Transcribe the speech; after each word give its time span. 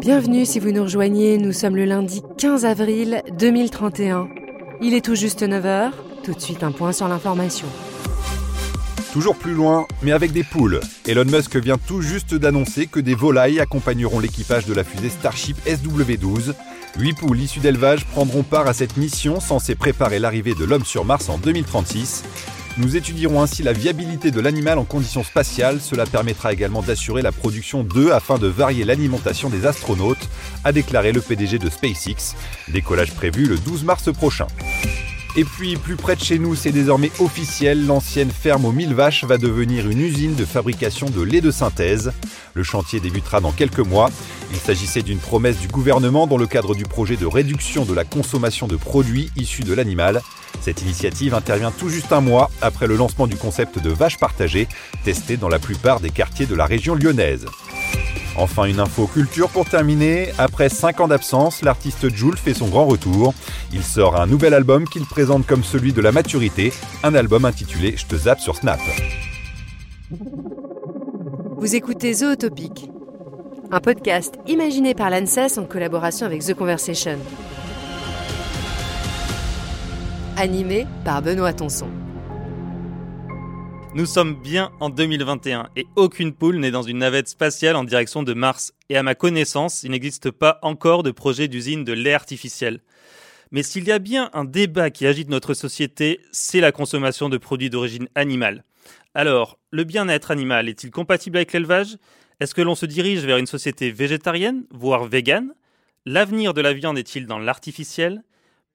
Bienvenue 0.00 0.46
si 0.46 0.58
vous 0.58 0.70
nous 0.70 0.84
rejoignez, 0.84 1.36
nous 1.36 1.52
sommes 1.52 1.76
le 1.76 1.84
lundi 1.84 2.22
15 2.38 2.64
avril 2.64 3.22
2031. 3.38 4.26
Il 4.80 4.94
est 4.94 5.04
tout 5.04 5.14
juste 5.14 5.42
9h, 5.42 5.90
tout 6.24 6.32
de 6.32 6.40
suite 6.40 6.62
un 6.62 6.72
point 6.72 6.92
sur 6.92 7.06
l'information. 7.06 7.66
Toujours 9.12 9.36
plus 9.36 9.52
loin, 9.52 9.86
mais 10.02 10.12
avec 10.12 10.32
des 10.32 10.44
poules. 10.44 10.80
Elon 11.06 11.26
Musk 11.26 11.56
vient 11.56 11.76
tout 11.76 12.00
juste 12.00 12.34
d'annoncer 12.34 12.86
que 12.86 12.98
des 12.98 13.14
volailles 13.14 13.60
accompagneront 13.60 14.18
l'équipage 14.18 14.64
de 14.64 14.72
la 14.72 14.82
fusée 14.82 15.10
Starship 15.10 15.58
SW-12. 15.66 16.54
Huit 16.98 17.12
poules 17.18 17.40
issues 17.40 17.60
d'élevage 17.60 18.06
prendront 18.06 18.44
part 18.44 18.66
à 18.66 18.72
cette 18.72 18.96
mission 18.96 19.40
censée 19.40 19.74
préparer 19.74 20.18
l'arrivée 20.18 20.54
de 20.54 20.64
l'homme 20.64 20.86
sur 20.86 21.04
Mars 21.04 21.28
en 21.28 21.36
2036. 21.36 22.24
Nous 22.78 22.94
étudierons 22.94 23.40
ainsi 23.40 23.62
la 23.62 23.72
viabilité 23.72 24.30
de 24.30 24.38
l'animal 24.38 24.78
en 24.78 24.84
conditions 24.84 25.24
spatiales. 25.24 25.80
Cela 25.80 26.04
permettra 26.04 26.52
également 26.52 26.82
d'assurer 26.82 27.22
la 27.22 27.32
production 27.32 27.82
d'œufs 27.82 28.12
afin 28.12 28.36
de 28.36 28.48
varier 28.48 28.84
l'alimentation 28.84 29.48
des 29.48 29.64
astronautes, 29.64 30.28
a 30.62 30.72
déclaré 30.72 31.12
le 31.12 31.22
PDG 31.22 31.58
de 31.58 31.70
SpaceX. 31.70 32.34
Décollage 32.68 33.12
prévu 33.12 33.46
le 33.46 33.56
12 33.56 33.84
mars 33.84 34.12
prochain. 34.12 34.46
Et 35.38 35.44
puis, 35.44 35.76
plus 35.76 35.96
près 35.96 36.16
de 36.16 36.22
chez 36.22 36.38
nous, 36.38 36.54
c'est 36.54 36.72
désormais 36.72 37.12
officiel, 37.20 37.86
l'ancienne 37.86 38.30
ferme 38.30 38.64
aux 38.64 38.72
1000 38.72 38.94
vaches 38.94 39.24
va 39.24 39.36
devenir 39.36 39.86
une 39.86 40.00
usine 40.00 40.34
de 40.34 40.46
fabrication 40.46 41.10
de 41.10 41.20
lait 41.20 41.42
de 41.42 41.50
synthèse. 41.50 42.12
Le 42.54 42.62
chantier 42.62 43.00
débutera 43.00 43.42
dans 43.42 43.52
quelques 43.52 43.80
mois. 43.80 44.10
Il 44.50 44.56
s'agissait 44.56 45.02
d'une 45.02 45.18
promesse 45.18 45.58
du 45.58 45.68
gouvernement 45.68 46.26
dans 46.26 46.38
le 46.38 46.46
cadre 46.46 46.74
du 46.74 46.84
projet 46.84 47.16
de 47.16 47.26
réduction 47.26 47.84
de 47.84 47.92
la 47.92 48.04
consommation 48.04 48.66
de 48.66 48.76
produits 48.76 49.30
issus 49.36 49.62
de 49.62 49.74
l'animal. 49.74 50.22
Cette 50.62 50.80
initiative 50.80 51.34
intervient 51.34 51.70
tout 51.70 51.90
juste 51.90 52.12
un 52.14 52.22
mois 52.22 52.50
après 52.62 52.86
le 52.86 52.96
lancement 52.96 53.26
du 53.26 53.36
concept 53.36 53.78
de 53.78 53.90
vache 53.90 54.16
partagée, 54.16 54.68
testé 55.04 55.36
dans 55.36 55.50
la 55.50 55.58
plupart 55.58 56.00
des 56.00 56.10
quartiers 56.10 56.46
de 56.46 56.54
la 56.54 56.64
région 56.64 56.94
lyonnaise. 56.94 57.44
Enfin, 58.38 58.64
une 58.64 58.80
info 58.80 59.06
culture 59.06 59.48
pour 59.48 59.66
terminer. 59.66 60.32
Après 60.36 60.68
5 60.68 61.00
ans 61.00 61.08
d'absence, 61.08 61.62
l'artiste 61.62 62.14
Jules 62.14 62.36
fait 62.36 62.52
son 62.52 62.68
grand 62.68 62.84
retour. 62.84 63.32
Il 63.72 63.82
sort 63.82 64.20
un 64.20 64.26
nouvel 64.26 64.52
album 64.52 64.86
qu'il 64.86 65.06
présente 65.06 65.46
comme 65.46 65.64
celui 65.64 65.92
de 65.92 66.02
la 66.02 66.12
maturité, 66.12 66.72
un 67.02 67.14
album 67.14 67.46
intitulé 67.46 67.94
Je 67.96 68.06
te 68.06 68.16
zappe 68.16 68.40
sur 68.40 68.56
Snap. 68.56 68.80
Vous 71.56 71.74
écoutez 71.74 72.12
Zootopic, 72.12 72.90
un 73.70 73.80
podcast 73.80 74.34
imaginé 74.46 74.94
par 74.94 75.08
l'ANSES 75.08 75.58
en 75.58 75.64
collaboration 75.64 76.26
avec 76.26 76.44
The 76.44 76.54
Conversation. 76.54 77.18
Animé 80.36 80.86
par 81.04 81.22
Benoît 81.22 81.54
Tonson. 81.54 81.88
Nous 83.96 84.04
sommes 84.04 84.34
bien 84.34 84.72
en 84.78 84.90
2021 84.90 85.70
et 85.74 85.86
aucune 85.96 86.34
poule 86.34 86.58
n'est 86.58 86.70
dans 86.70 86.82
une 86.82 86.98
navette 86.98 87.28
spatiale 87.28 87.76
en 87.76 87.82
direction 87.82 88.22
de 88.22 88.34
Mars. 88.34 88.74
Et 88.90 88.98
à 88.98 89.02
ma 89.02 89.14
connaissance, 89.14 89.84
il 89.84 89.90
n'existe 89.90 90.30
pas 90.30 90.58
encore 90.60 91.02
de 91.02 91.10
projet 91.10 91.48
d'usine 91.48 91.82
de 91.82 91.94
lait 91.94 92.12
artificiel. 92.12 92.80
Mais 93.52 93.62
s'il 93.62 93.84
y 93.84 93.92
a 93.92 93.98
bien 93.98 94.28
un 94.34 94.44
débat 94.44 94.90
qui 94.90 95.06
agite 95.06 95.30
notre 95.30 95.54
société, 95.54 96.20
c'est 96.30 96.60
la 96.60 96.72
consommation 96.72 97.30
de 97.30 97.38
produits 97.38 97.70
d'origine 97.70 98.06
animale. 98.14 98.64
Alors, 99.14 99.58
le 99.70 99.84
bien-être 99.84 100.30
animal 100.30 100.68
est-il 100.68 100.90
compatible 100.90 101.38
avec 101.38 101.54
l'élevage? 101.54 101.96
Est-ce 102.38 102.54
que 102.54 102.60
l'on 102.60 102.74
se 102.74 102.84
dirige 102.84 103.24
vers 103.24 103.38
une 103.38 103.46
société 103.46 103.90
végétarienne, 103.92 104.66
voire 104.72 105.06
végane? 105.06 105.54
L'avenir 106.04 106.52
de 106.52 106.60
la 106.60 106.74
viande 106.74 106.98
est-il 106.98 107.26
dans 107.26 107.38
l'artificiel? 107.38 108.24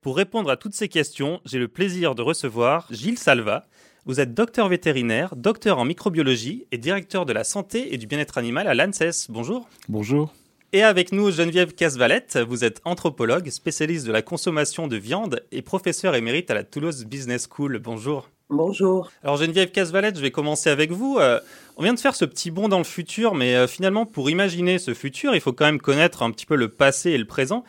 Pour 0.01 0.17
répondre 0.17 0.49
à 0.49 0.57
toutes 0.57 0.73
ces 0.73 0.89
questions, 0.89 1.41
j'ai 1.45 1.59
le 1.59 1.67
plaisir 1.67 2.15
de 2.15 2.23
recevoir 2.23 2.87
Gilles 2.89 3.19
Salva, 3.19 3.67
vous 4.05 4.19
êtes 4.19 4.33
docteur 4.33 4.67
vétérinaire, 4.67 5.35
docteur 5.35 5.77
en 5.77 5.85
microbiologie 5.85 6.65
et 6.71 6.77
directeur 6.77 7.25
de 7.25 7.33
la 7.33 7.43
santé 7.43 7.93
et 7.93 7.97
du 7.97 8.07
bien-être 8.07 8.37
animal 8.37 8.67
à 8.67 8.73
l'ANSES. 8.73 9.27
Bonjour. 9.29 9.67
Bonjour. 9.89 10.33
Et 10.73 10.83
avec 10.83 11.11
nous, 11.11 11.29
Geneviève 11.31 11.73
Casvalette, 11.73 12.37
vous 12.37 12.63
êtes 12.63 12.81
anthropologue, 12.85 13.49
spécialiste 13.49 14.07
de 14.07 14.11
la 14.11 14.21
consommation 14.21 14.87
de 14.87 14.95
viande 14.95 15.43
et 15.51 15.61
professeur 15.61 16.15
émérite 16.15 16.49
à 16.49 16.53
la 16.53 16.63
Toulouse 16.63 17.05
Business 17.05 17.47
School. 17.47 17.77
Bonjour. 17.79 18.29
Bonjour. 18.49 19.11
Alors 19.23 19.37
Geneviève 19.37 19.71
Casvalette, 19.71 20.17
je 20.17 20.21
vais 20.21 20.31
commencer 20.31 20.69
avec 20.69 20.91
vous. 20.91 21.17
Euh, 21.19 21.39
on 21.77 21.83
vient 21.83 21.93
de 21.93 21.99
faire 21.99 22.15
ce 22.15 22.25
petit 22.25 22.51
bond 22.51 22.69
dans 22.69 22.79
le 22.79 22.83
futur, 22.83 23.35
mais 23.35 23.55
euh, 23.55 23.67
finalement, 23.67 24.05
pour 24.05 24.29
imaginer 24.29 24.79
ce 24.79 24.93
futur, 24.93 25.35
il 25.35 25.41
faut 25.41 25.53
quand 25.53 25.65
même 25.65 25.79
connaître 25.79 26.23
un 26.23 26.31
petit 26.31 26.45
peu 26.45 26.55
le 26.55 26.69
passé 26.69 27.11
et 27.11 27.17
le 27.17 27.25
présent. 27.25 27.63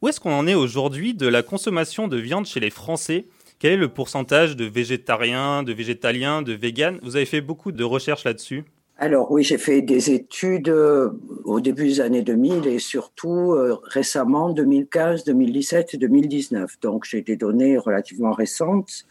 Où 0.00 0.08
est-ce 0.08 0.20
qu'on 0.20 0.32
en 0.32 0.46
est 0.46 0.54
aujourd'hui 0.54 1.14
de 1.14 1.26
la 1.26 1.42
consommation 1.42 2.08
de 2.08 2.16
viande 2.16 2.46
chez 2.46 2.60
les 2.60 2.70
Français? 2.70 3.26
Le 3.64 3.88
pourcentage 3.88 4.56
de 4.56 4.66
végétariens, 4.66 5.62
de 5.62 5.72
végétaliens, 5.72 6.42
de 6.42 6.52
véganes? 6.52 6.98
Vous 7.02 7.16
avez 7.16 7.24
fait 7.24 7.40
beaucoup 7.40 7.72
de 7.72 7.84
recherches 7.84 8.24
là-dessus 8.24 8.64
alors 8.96 9.32
oui, 9.32 9.42
j'ai 9.42 9.58
fait 9.58 9.82
des 9.82 10.12
études 10.12 10.68
euh, 10.68 11.10
au 11.44 11.58
début 11.58 11.88
des 11.88 12.00
années 12.00 12.22
2000 12.22 12.68
et 12.68 12.78
surtout 12.78 13.50
euh, 13.52 13.76
récemment 13.82 14.50
2015, 14.50 15.24
2017 15.24 15.94
et 15.94 15.96
2019. 15.96 16.78
Donc 16.80 17.04
j'ai 17.04 17.20
des 17.20 17.34
données 17.34 17.76
relativement 17.76 18.30
récentes. 18.30 19.04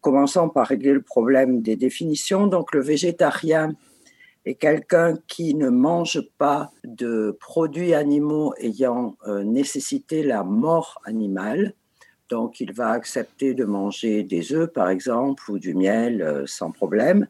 Commençons 0.00 0.48
par 0.48 0.68
régler 0.68 0.94
le 0.94 1.02
problème 1.02 1.60
des 1.60 1.76
définitions. 1.76 2.46
Donc 2.46 2.74
le 2.74 2.80
végétarien 2.80 3.74
est 4.46 4.54
quelqu'un 4.54 5.18
qui 5.28 5.54
ne 5.54 5.68
mange 5.68 6.22
pas 6.38 6.70
de 6.84 7.36
produits 7.38 7.92
animaux 7.92 8.54
ayant 8.56 9.16
euh, 9.28 9.44
nécessité 9.44 10.22
la 10.22 10.44
mort 10.44 11.02
animale. 11.04 11.74
Donc, 12.30 12.60
il 12.60 12.72
va 12.72 12.90
accepter 12.90 13.54
de 13.54 13.64
manger 13.64 14.22
des 14.22 14.52
œufs, 14.52 14.72
par 14.72 14.88
exemple, 14.88 15.50
ou 15.50 15.58
du 15.58 15.74
miel 15.74 16.22
euh, 16.22 16.44
sans 16.46 16.70
problème. 16.70 17.26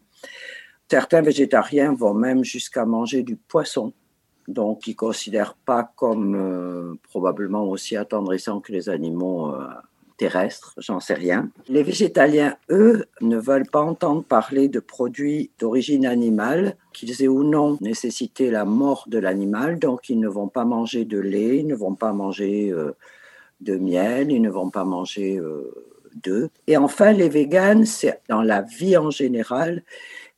Certains 0.89 1.23
végétariens 1.23 1.95
vont 1.95 2.15
même 2.15 2.45
jusqu'à 2.45 2.85
manger 2.85 3.23
du 3.23 3.37
poisson. 3.37 3.93
Donc, 4.47 4.87
ils 4.87 4.91
ne 4.91 4.97
considèrent 4.97 5.57
pas 5.57 5.91
comme 5.97 6.37
euh, 6.37 6.95
probablement 7.09 7.65
aussi 7.65 7.97
attendrissant 7.97 8.61
que 8.61 8.71
les 8.71 8.89
animaux 8.89 9.53
euh, 9.53 9.67
terrestres, 10.17 10.75
j'en 10.77 11.01
sais 11.01 11.15
rien. 11.15 11.51
Les 11.69 11.83
végétaliens, 11.83 12.57
eux, 12.71 13.07
ne 13.21 13.39
veulent 13.39 13.69
pas 13.69 13.81
entendre 13.81 14.23
parler 14.23 14.69
de 14.69 14.79
produits 14.79 15.51
d'origine 15.59 16.07
animale, 16.07 16.77
qu'ils 16.93 17.21
aient 17.23 17.29
ou 17.29 17.43
non 17.43 17.79
nécessité 17.81 18.51
la 18.51 18.65
mort 18.65 19.05
de 19.09 19.19
l'animal, 19.19 19.81
donc 19.81 20.09
ils 20.09 20.21
ne 20.21 20.29
vont 20.29 20.49
pas 20.49 20.65
manger 20.65 21.05
de 21.05 21.19
lait, 21.19 21.59
ils 21.59 21.67
ne 21.67 21.75
vont 21.75 21.97
pas 21.97 22.13
manger 22.13 22.73
de 23.65 23.77
miel, 23.77 24.31
ils 24.31 24.43
ne 24.43 24.51
vont 24.51 24.71
pas 24.71 24.85
manger 24.85 25.39
euh, 25.39 25.75
d'œufs. 26.15 26.51
Et 26.67 26.77
enfin, 26.77 27.13
les 27.13 27.29
véganes, 27.29 27.87
c'est 27.87 28.21
dans 28.29 28.43
la 28.43 28.63
vie 28.63 28.97
en 28.97 29.11
général. 29.11 29.83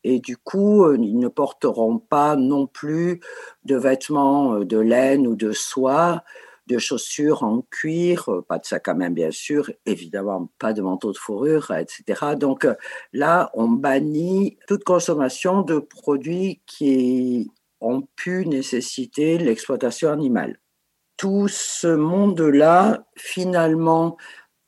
Et 0.04 0.20
du 0.20 0.36
coup, 0.36 0.84
euh, 0.84 0.96
ils 0.98 1.18
ne 1.18 1.28
porteront 1.28 1.98
pas 1.98 2.36
non 2.36 2.66
plus 2.66 3.20
de 3.64 3.76
vêtements 3.76 4.54
euh, 4.54 4.64
de 4.64 4.78
laine 4.78 5.26
ou 5.26 5.34
de 5.34 5.52
soie, 5.52 6.22
de 6.68 6.78
chaussures 6.78 7.42
en 7.44 7.62
cuir, 7.70 8.28
pas 8.48 8.58
de 8.58 8.66
sac 8.66 8.88
à 8.88 8.94
main 8.94 9.10
bien 9.10 9.30
sûr, 9.30 9.70
évidemment 9.84 10.50
pas 10.58 10.72
de 10.72 10.82
manteau 10.82 11.12
de 11.12 11.16
fourrure, 11.16 11.70
etc. 11.70 12.34
Donc 12.36 12.66
là, 13.12 13.50
on 13.54 13.68
bannit 13.68 14.58
toute 14.66 14.82
consommation 14.82 15.62
de 15.62 15.78
produits 15.78 16.60
qui 16.66 17.48
ont 17.80 18.02
pu 18.16 18.46
nécessiter 18.46 19.38
l'exploitation 19.38 20.10
animale 20.10 20.58
tout 21.16 21.48
ce 21.48 21.88
monde-là, 21.88 23.06
finalement, 23.16 24.16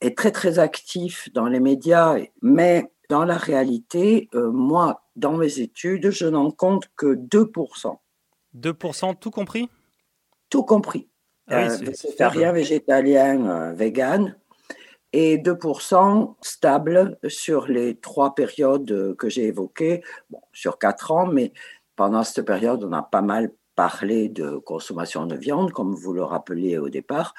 est 0.01 0.17
très, 0.17 0.31
très 0.31 0.59
actif 0.59 1.29
dans 1.33 1.47
les 1.47 1.59
médias, 1.59 2.17
mais 2.41 2.91
dans 3.09 3.25
la 3.25 3.37
réalité, 3.37 4.29
euh, 4.35 4.51
moi, 4.51 5.03
dans 5.15 5.33
mes 5.33 5.59
études, 5.59 6.11
je 6.11 6.25
n'en 6.25 6.51
compte 6.51 6.89
que 6.95 7.15
2%. 7.15 7.97
2% 8.55 9.15
tout 9.19 9.31
compris? 9.31 9.69
Tout 10.49 10.63
compris. 10.63 11.09
Ah 11.47 11.67
oui, 11.67 11.87
euh, 12.45 12.51
végétalien, 12.51 13.47
euh, 13.47 13.73
vegan, 13.73 14.37
et 15.11 15.37
2% 15.39 16.35
stable 16.41 17.17
sur 17.27 17.67
les 17.67 17.95
trois 17.95 18.35
périodes 18.35 19.15
que 19.17 19.29
j'ai 19.29 19.45
évoquées, 19.45 20.03
bon, 20.29 20.41
sur 20.53 20.77
quatre 20.77 21.11
ans, 21.11 21.25
mais 21.25 21.51
pendant 21.95 22.23
cette 22.23 22.45
période, 22.45 22.83
on 22.83 22.93
a 22.93 23.01
pas 23.01 23.23
mal 23.23 23.51
parler 23.79 24.27
de 24.27 24.57
consommation 24.57 25.25
de 25.25 25.37
viande, 25.37 25.71
comme 25.71 25.95
vous 25.95 26.11
le 26.11 26.21
rappeliez 26.21 26.77
au 26.77 26.89
départ, 26.89 27.33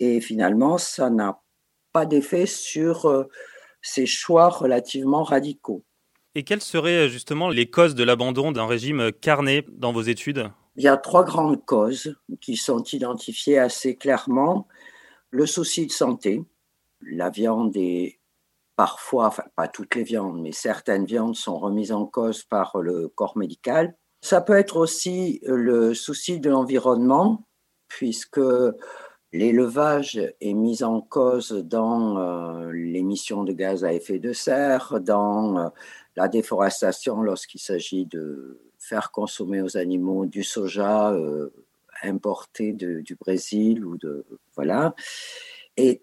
et 0.00 0.20
finalement, 0.20 0.78
ça 0.78 1.10
n'a 1.10 1.40
pas 1.92 2.06
d'effet 2.06 2.46
sur 2.46 3.06
euh, 3.06 3.28
ces 3.82 4.04
choix 4.04 4.48
relativement 4.48 5.22
radicaux. 5.22 5.84
Et 6.34 6.42
quelles 6.42 6.60
seraient 6.60 7.08
justement 7.08 7.50
les 7.50 7.70
causes 7.70 7.94
de 7.94 8.02
l'abandon 8.02 8.50
d'un 8.50 8.66
régime 8.66 9.12
carné 9.12 9.64
dans 9.68 9.92
vos 9.92 10.02
études? 10.02 10.50
Il 10.74 10.82
y 10.82 10.88
a 10.88 10.96
trois 10.96 11.22
grandes 11.22 11.64
causes 11.64 12.16
qui 12.40 12.56
sont 12.56 12.82
identifiées 12.82 13.60
assez 13.60 13.94
clairement. 13.94 14.66
Le 15.30 15.46
souci 15.46 15.86
de 15.86 15.92
santé, 15.92 16.42
la 17.00 17.30
viande 17.30 17.76
est 17.76 18.18
parfois, 18.74 19.28
enfin 19.28 19.44
pas 19.54 19.68
toutes 19.68 19.94
les 19.94 20.02
viandes, 20.02 20.42
mais 20.42 20.50
certaines 20.50 21.04
viandes 21.04 21.36
sont 21.36 21.56
remises 21.60 21.92
en 21.92 22.06
cause 22.06 22.42
par 22.42 22.76
le 22.78 23.06
corps 23.06 23.38
médical. 23.38 23.94
Ça 24.26 24.40
peut 24.40 24.58
être 24.58 24.76
aussi 24.76 25.40
euh, 25.46 25.54
le 25.54 25.94
souci 25.94 26.40
de 26.40 26.50
l'environnement, 26.50 27.46
puisque 27.86 28.40
l'élevage 29.32 30.20
est 30.40 30.52
mis 30.52 30.82
en 30.82 31.00
cause 31.00 31.52
dans 31.52 32.18
euh, 32.18 32.72
l'émission 32.72 33.44
de 33.44 33.52
gaz 33.52 33.84
à 33.84 33.92
effet 33.92 34.18
de 34.18 34.32
serre, 34.32 34.98
dans 35.00 35.58
euh, 35.58 35.68
la 36.16 36.26
déforestation 36.26 37.22
lorsqu'il 37.22 37.60
s'agit 37.60 38.04
de 38.04 38.58
faire 38.80 39.12
consommer 39.12 39.62
aux 39.62 39.76
animaux 39.76 40.26
du 40.26 40.42
soja 40.42 41.16
importés 42.02 42.72
du 42.72 43.14
Brésil 43.14 43.84
ou 43.84 43.96
de 43.96 44.26
voilà. 44.56 44.96
Et 45.76 46.02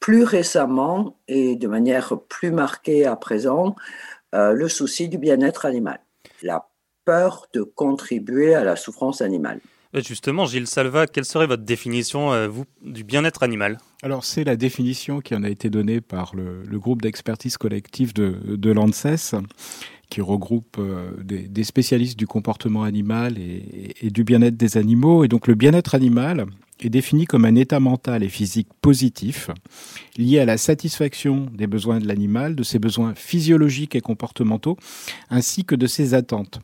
plus 0.00 0.24
récemment 0.24 1.18
et 1.28 1.54
de 1.56 1.68
manière 1.68 2.18
plus 2.28 2.50
marquée 2.50 3.04
à 3.04 3.16
présent, 3.16 3.76
le 4.32 4.68
souci 4.68 5.08
du 5.08 5.18
bien-être 5.18 5.66
animal, 5.66 6.00
la 6.42 6.68
peur 7.08 7.46
de 7.54 7.62
contribuer 7.62 8.54
à 8.54 8.64
la 8.64 8.76
souffrance 8.76 9.22
animale. 9.22 9.60
Justement, 9.94 10.44
Gilles 10.44 10.66
Salva, 10.66 11.06
quelle 11.06 11.24
serait 11.24 11.46
votre 11.46 11.62
définition, 11.62 12.34
euh, 12.34 12.48
vous, 12.48 12.66
du 12.82 13.02
bien-être 13.02 13.42
animal? 13.42 13.78
Alors, 14.02 14.26
c'est 14.26 14.44
la 14.44 14.56
définition 14.56 15.22
qui 15.22 15.34
en 15.34 15.42
a 15.42 15.48
été 15.48 15.70
donnée 15.70 16.02
par 16.02 16.36
le, 16.36 16.78
groupe 16.78 17.00
d'expertise 17.00 17.56
collective 17.56 18.12
de, 18.12 18.36
de 18.44 18.70
l'ANSES, 18.70 19.36
qui 20.10 20.20
regroupe 20.20 20.76
euh, 20.78 21.12
des, 21.22 21.64
spécialistes 21.64 22.18
du 22.18 22.26
comportement 22.26 22.82
animal 22.82 23.38
et, 23.38 23.94
et 24.02 24.10
du 24.10 24.22
bien-être 24.22 24.58
des 24.58 24.76
animaux. 24.76 25.24
Et 25.24 25.28
donc, 25.28 25.46
le 25.46 25.54
bien-être 25.54 25.94
animal 25.94 26.44
est 26.80 26.90
défini 26.90 27.26
comme 27.26 27.44
un 27.44 27.54
état 27.54 27.80
mental 27.80 28.22
et 28.22 28.28
physique 28.28 28.68
positif, 28.80 29.50
lié 30.16 30.38
à 30.38 30.44
la 30.44 30.56
satisfaction 30.56 31.46
des 31.52 31.66
besoins 31.66 31.98
de 31.98 32.06
l'animal, 32.06 32.54
de 32.54 32.62
ses 32.62 32.78
besoins 32.78 33.14
physiologiques 33.14 33.94
et 33.94 34.00
comportementaux, 34.00 34.76
ainsi 35.30 35.64
que 35.64 35.74
de 35.74 35.86
ses 35.86 36.14
attentes. 36.14 36.60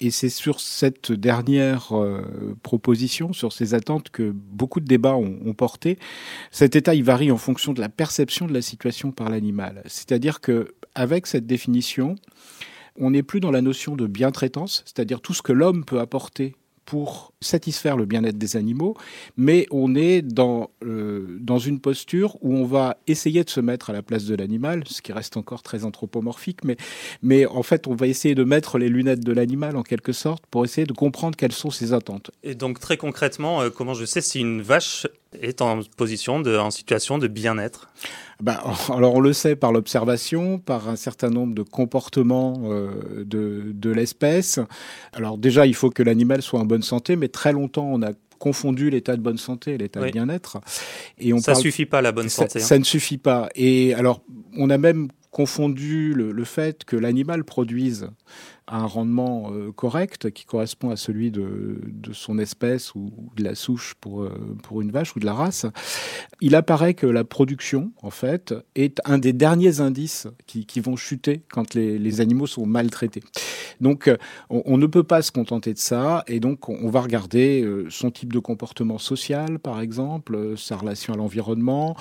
Et 0.00 0.10
c'est 0.10 0.28
sur 0.28 0.60
cette 0.60 1.12
dernière 1.12 1.96
euh, 1.96 2.56
proposition, 2.62 3.32
sur 3.32 3.52
ces 3.52 3.74
attentes, 3.74 4.10
que 4.10 4.32
beaucoup 4.34 4.80
de 4.80 4.86
débats 4.86 5.14
ont, 5.14 5.54
porté. 5.54 5.98
Cet 6.50 6.74
état, 6.74 6.94
il 6.94 7.04
varie 7.04 7.30
en 7.30 7.36
fonction 7.36 7.72
de 7.72 7.80
la 7.80 7.88
perception 7.88 8.46
de 8.46 8.52
la 8.52 8.62
situation 8.62 9.12
par 9.12 9.30
l'animal. 9.30 9.82
C'est-à-dire 9.86 10.40
que, 10.40 10.74
avec 10.96 11.26
cette 11.26 11.46
définition, 11.46 12.16
on 12.98 13.10
n'est 13.10 13.22
plus 13.22 13.40
dans 13.40 13.50
la 13.50 13.62
notion 13.62 13.94
de 13.94 14.06
bien-traitance, 14.06 14.82
c'est-à-dire 14.84 15.20
tout 15.20 15.34
ce 15.34 15.42
que 15.42 15.52
l'homme 15.52 15.84
peut 15.84 16.00
apporter 16.00 16.54
pour 16.84 17.32
satisfaire 17.40 17.96
le 17.96 18.04
bien-être 18.04 18.38
des 18.38 18.56
animaux, 18.56 18.96
mais 19.36 19.66
on 19.70 19.94
est 19.94 20.22
dans, 20.22 20.70
euh, 20.82 21.38
dans 21.40 21.58
une 21.58 21.80
posture 21.80 22.36
où 22.42 22.54
on 22.54 22.64
va 22.64 22.96
essayer 23.06 23.44
de 23.44 23.50
se 23.50 23.60
mettre 23.60 23.90
à 23.90 23.92
la 23.92 24.02
place 24.02 24.24
de 24.24 24.34
l'animal, 24.34 24.84
ce 24.86 25.02
qui 25.02 25.12
reste 25.12 25.36
encore 25.36 25.62
très 25.62 25.84
anthropomorphique, 25.84 26.64
mais, 26.64 26.76
mais 27.22 27.46
en 27.46 27.62
fait 27.62 27.86
on 27.86 27.94
va 27.94 28.06
essayer 28.06 28.34
de 28.34 28.44
mettre 28.44 28.78
les 28.78 28.88
lunettes 28.88 29.24
de 29.24 29.32
l'animal 29.32 29.76
en 29.76 29.82
quelque 29.82 30.12
sorte 30.12 30.44
pour 30.50 30.64
essayer 30.64 30.86
de 30.86 30.92
comprendre 30.92 31.36
quelles 31.36 31.52
sont 31.52 31.70
ses 31.70 31.92
attentes. 31.92 32.30
Et 32.42 32.54
donc 32.54 32.80
très 32.80 32.96
concrètement, 32.96 33.62
euh, 33.62 33.70
comment 33.70 33.94
je 33.94 34.04
sais 34.04 34.20
si 34.20 34.40
une 34.40 34.62
vache 34.62 35.06
est 35.40 35.62
en 35.62 35.80
position 35.96 36.40
de, 36.40 36.56
en 36.56 36.70
situation 36.70 37.18
de 37.18 37.28
bien-être 37.28 37.90
ben, 38.42 38.58
alors 38.92 39.14
on 39.14 39.20
le 39.20 39.32
sait 39.32 39.56
par 39.56 39.72
l'observation, 39.72 40.58
par 40.58 40.88
un 40.88 40.96
certain 40.96 41.30
nombre 41.30 41.54
de 41.54 41.62
comportements 41.62 42.60
euh, 42.64 43.24
de, 43.24 43.72
de 43.72 43.90
l'espèce. 43.90 44.58
Alors 45.12 45.38
déjà, 45.38 45.66
il 45.66 45.74
faut 45.74 45.90
que 45.90 46.02
l'animal 46.02 46.42
soit 46.42 46.60
en 46.60 46.64
bonne 46.64 46.82
santé, 46.82 47.16
mais 47.16 47.28
très 47.28 47.52
longtemps, 47.52 47.88
on 47.90 48.02
a 48.02 48.12
confondu 48.38 48.90
l'état 48.90 49.16
de 49.16 49.22
bonne 49.22 49.38
santé 49.38 49.74
et 49.74 49.78
l'état 49.78 50.00
de 50.00 50.10
bien-être. 50.10 50.60
Et 51.18 51.32
on 51.32 51.38
ça 51.38 51.54
suffit 51.54 51.86
pas 51.86 52.02
la 52.02 52.12
bonne 52.12 52.28
santé. 52.28 52.58
Ça, 52.58 52.74
hein. 52.74 52.78
ne 52.78 52.84
suffit 52.84 53.18
pas. 53.18 53.48
Et 53.54 53.94
alors, 53.94 54.20
on 54.58 54.68
a 54.68 54.78
même 54.78 55.08
confondu 55.30 56.12
le, 56.12 56.30
le 56.30 56.44
fait 56.44 56.84
que 56.84 56.96
l'animal 56.96 57.44
produise 57.44 58.08
un 58.66 58.86
rendement 58.86 59.50
euh, 59.52 59.72
correct 59.72 60.30
qui 60.30 60.44
correspond 60.46 60.90
à 60.90 60.96
celui 60.96 61.30
de, 61.30 61.80
de, 61.86 62.12
son 62.12 62.38
espèce 62.38 62.94
ou 62.94 63.12
de 63.36 63.44
la 63.44 63.54
souche 63.54 63.94
pour, 64.00 64.22
euh, 64.22 64.56
pour 64.62 64.80
une 64.80 64.90
vache 64.90 65.14
ou 65.16 65.20
de 65.20 65.26
la 65.26 65.34
race, 65.34 65.66
il 66.40 66.54
apparaît 66.54 66.94
que 66.94 67.06
la 67.06 67.24
production, 67.24 67.92
en 68.02 68.10
fait, 68.10 68.54
est 68.74 69.00
un 69.04 69.18
des 69.18 69.32
derniers 69.32 69.80
indices 69.80 70.28
qui, 70.46 70.64
qui 70.64 70.80
vont 70.80 70.96
chuter 70.96 71.42
quand 71.50 71.74
les, 71.74 72.20
animaux 72.20 72.46
sont 72.46 72.64
maltraités. 72.64 73.22
Donc, 73.80 74.08
on, 74.48 74.62
on, 74.66 74.78
ne 74.78 74.86
peut 74.86 75.02
pas 75.02 75.20
se 75.20 75.32
contenter 75.32 75.74
de 75.74 75.78
ça, 75.78 76.22
et 76.28 76.38
donc 76.38 76.68
on 76.68 76.88
va 76.90 77.00
regarder 77.00 77.62
euh, 77.62 77.86
son 77.90 78.12
type 78.12 78.32
de 78.32 78.38
comportement 78.38 78.98
social, 78.98 79.58
par 79.58 79.80
exemple, 79.80 80.56
sa 80.56 80.76
relation 80.76 81.12
à 81.12 81.16
l'environnement, 81.16 81.96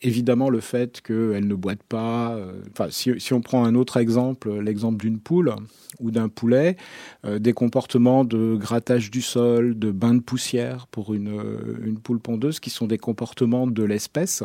évidemment 0.00 0.48
le 0.48 0.60
fait 0.60 1.02
qu'elle 1.02 1.46
ne 1.46 1.54
boite 1.54 1.82
pas. 1.82 2.38
Enfin, 2.70 2.88
si, 2.90 3.12
si 3.20 3.34
on 3.34 3.42
prend 3.42 3.64
un 3.64 3.74
autre 3.74 3.98
exemple, 3.98 4.50
l'exemple 4.60 5.04
d'une 5.04 5.18
poule, 5.18 5.54
ou 6.00 6.10
d'un 6.10 6.28
poulet, 6.28 6.76
euh, 7.24 7.38
des 7.38 7.52
comportements 7.52 8.24
de 8.24 8.56
grattage 8.56 9.10
du 9.10 9.22
sol, 9.22 9.78
de 9.78 9.90
bain 9.90 10.14
de 10.14 10.20
poussière 10.20 10.86
pour 10.88 11.14
une, 11.14 11.38
euh, 11.38 11.84
une 11.84 11.98
poule 11.98 12.20
pondeuse, 12.20 12.60
qui 12.60 12.70
sont 12.70 12.86
des 12.86 12.98
comportements 12.98 13.66
de 13.66 13.82
l'espèce. 13.82 14.42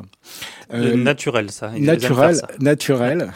Euh, 0.73 0.95
naturel, 0.95 1.51
ça. 1.51 1.71
naturel, 1.77 2.41
naturel. 2.59 3.33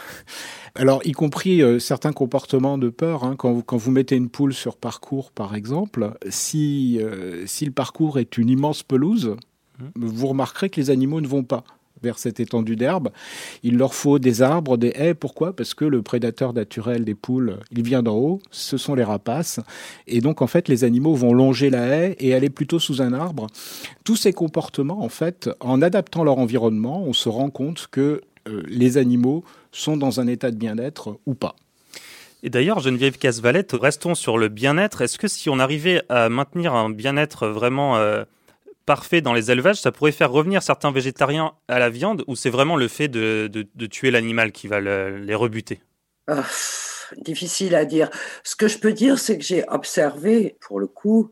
Alors, 0.74 1.00
y 1.04 1.12
compris 1.12 1.62
euh, 1.62 1.78
certains 1.78 2.12
comportements 2.12 2.78
de 2.78 2.88
peur. 2.88 3.24
Hein, 3.24 3.34
quand, 3.36 3.52
vous, 3.52 3.62
quand 3.62 3.76
vous 3.76 3.90
mettez 3.90 4.16
une 4.16 4.30
poule 4.30 4.54
sur 4.54 4.76
parcours, 4.76 5.30
par 5.30 5.54
exemple, 5.54 6.14
si, 6.28 7.00
si 7.46 7.64
le 7.64 7.72
parcours 7.72 8.18
est 8.18 8.38
une 8.38 8.48
immense 8.48 8.82
pelouse, 8.82 9.36
mmh. 9.78 9.84
vous 9.96 10.26
remarquerez 10.26 10.70
que 10.70 10.80
les 10.80 10.90
animaux 10.90 11.20
ne 11.20 11.26
vont 11.26 11.44
pas 11.44 11.64
vers 12.02 12.18
cette 12.18 12.40
étendue 12.40 12.76
d'herbe. 12.76 13.10
Il 13.62 13.76
leur 13.76 13.94
faut 13.94 14.18
des 14.18 14.42
arbres, 14.42 14.76
des 14.76 14.92
haies. 14.94 15.14
Pourquoi? 15.14 15.54
Parce 15.54 15.74
que 15.74 15.84
le 15.84 16.02
prédateur 16.02 16.52
naturel 16.52 17.04
des 17.04 17.14
poules, 17.14 17.58
il 17.70 17.82
vient 17.82 18.02
d'en 18.02 18.16
haut, 18.16 18.40
ce 18.50 18.76
sont 18.76 18.94
les 18.94 19.04
rapaces. 19.04 19.60
Et 20.06 20.20
donc, 20.20 20.42
en 20.42 20.46
fait, 20.46 20.68
les 20.68 20.84
animaux 20.84 21.14
vont 21.14 21.34
longer 21.34 21.70
la 21.70 21.86
haie 21.86 22.16
et 22.18 22.34
aller 22.34 22.50
plutôt 22.50 22.78
sous 22.78 23.02
un 23.02 23.12
arbre. 23.12 23.46
Tous 24.04 24.16
ces 24.16 24.32
comportements, 24.32 25.02
en 25.02 25.08
fait, 25.08 25.50
en 25.60 25.82
adaptant 25.82 26.24
leur 26.24 26.38
environnement, 26.38 27.02
on 27.04 27.12
se 27.12 27.28
rend 27.28 27.50
compte 27.50 27.88
que 27.90 28.20
euh, 28.48 28.62
les 28.66 28.98
animaux 28.98 29.44
sont 29.70 29.96
dans 29.96 30.20
un 30.20 30.26
état 30.26 30.50
de 30.50 30.56
bien-être 30.56 31.18
ou 31.26 31.34
pas. 31.34 31.56
Et 32.42 32.50
d'ailleurs, 32.50 32.80
Geneviève 32.80 33.18
Casvalette, 33.18 33.72
restons 33.72 34.16
sur 34.16 34.36
le 34.36 34.48
bien-être. 34.48 35.00
Est-ce 35.00 35.16
que 35.16 35.28
si 35.28 35.48
on 35.48 35.60
arrivait 35.60 36.02
à 36.08 36.28
maintenir 36.28 36.74
un 36.74 36.90
bien-être 36.90 37.46
vraiment 37.46 37.96
euh, 37.96 38.24
parfait 38.84 39.20
dans 39.20 39.32
les 39.32 39.50
élevages, 39.50 39.80
ça 39.80 39.92
pourrait 39.92 40.12
faire 40.12 40.30
revenir 40.30 40.62
certains 40.62 40.92
végétariens 40.92 41.54
à 41.68 41.78
la 41.78 41.90
viande 41.90 42.24
ou 42.26 42.36
c'est 42.36 42.50
vraiment 42.50 42.76
le 42.76 42.88
fait 42.88 43.08
de, 43.08 43.48
de, 43.48 43.86
tuer 43.86 44.10
l'animal 44.10 44.52
qui 44.52 44.68
va 44.68 44.80
les 44.80 45.34
rebuter? 45.34 45.80
Ah, 46.28 46.44
Difficile 47.18 47.74
à 47.74 47.84
dire. 47.84 48.10
Ce 48.42 48.56
que 48.56 48.68
je 48.68 48.78
peux 48.78 48.92
dire, 48.92 49.18
c'est 49.18 49.38
que 49.38 49.44
j'ai 49.44 49.64
observé, 49.68 50.56
pour 50.60 50.80
le 50.80 50.86
coup, 50.86 51.30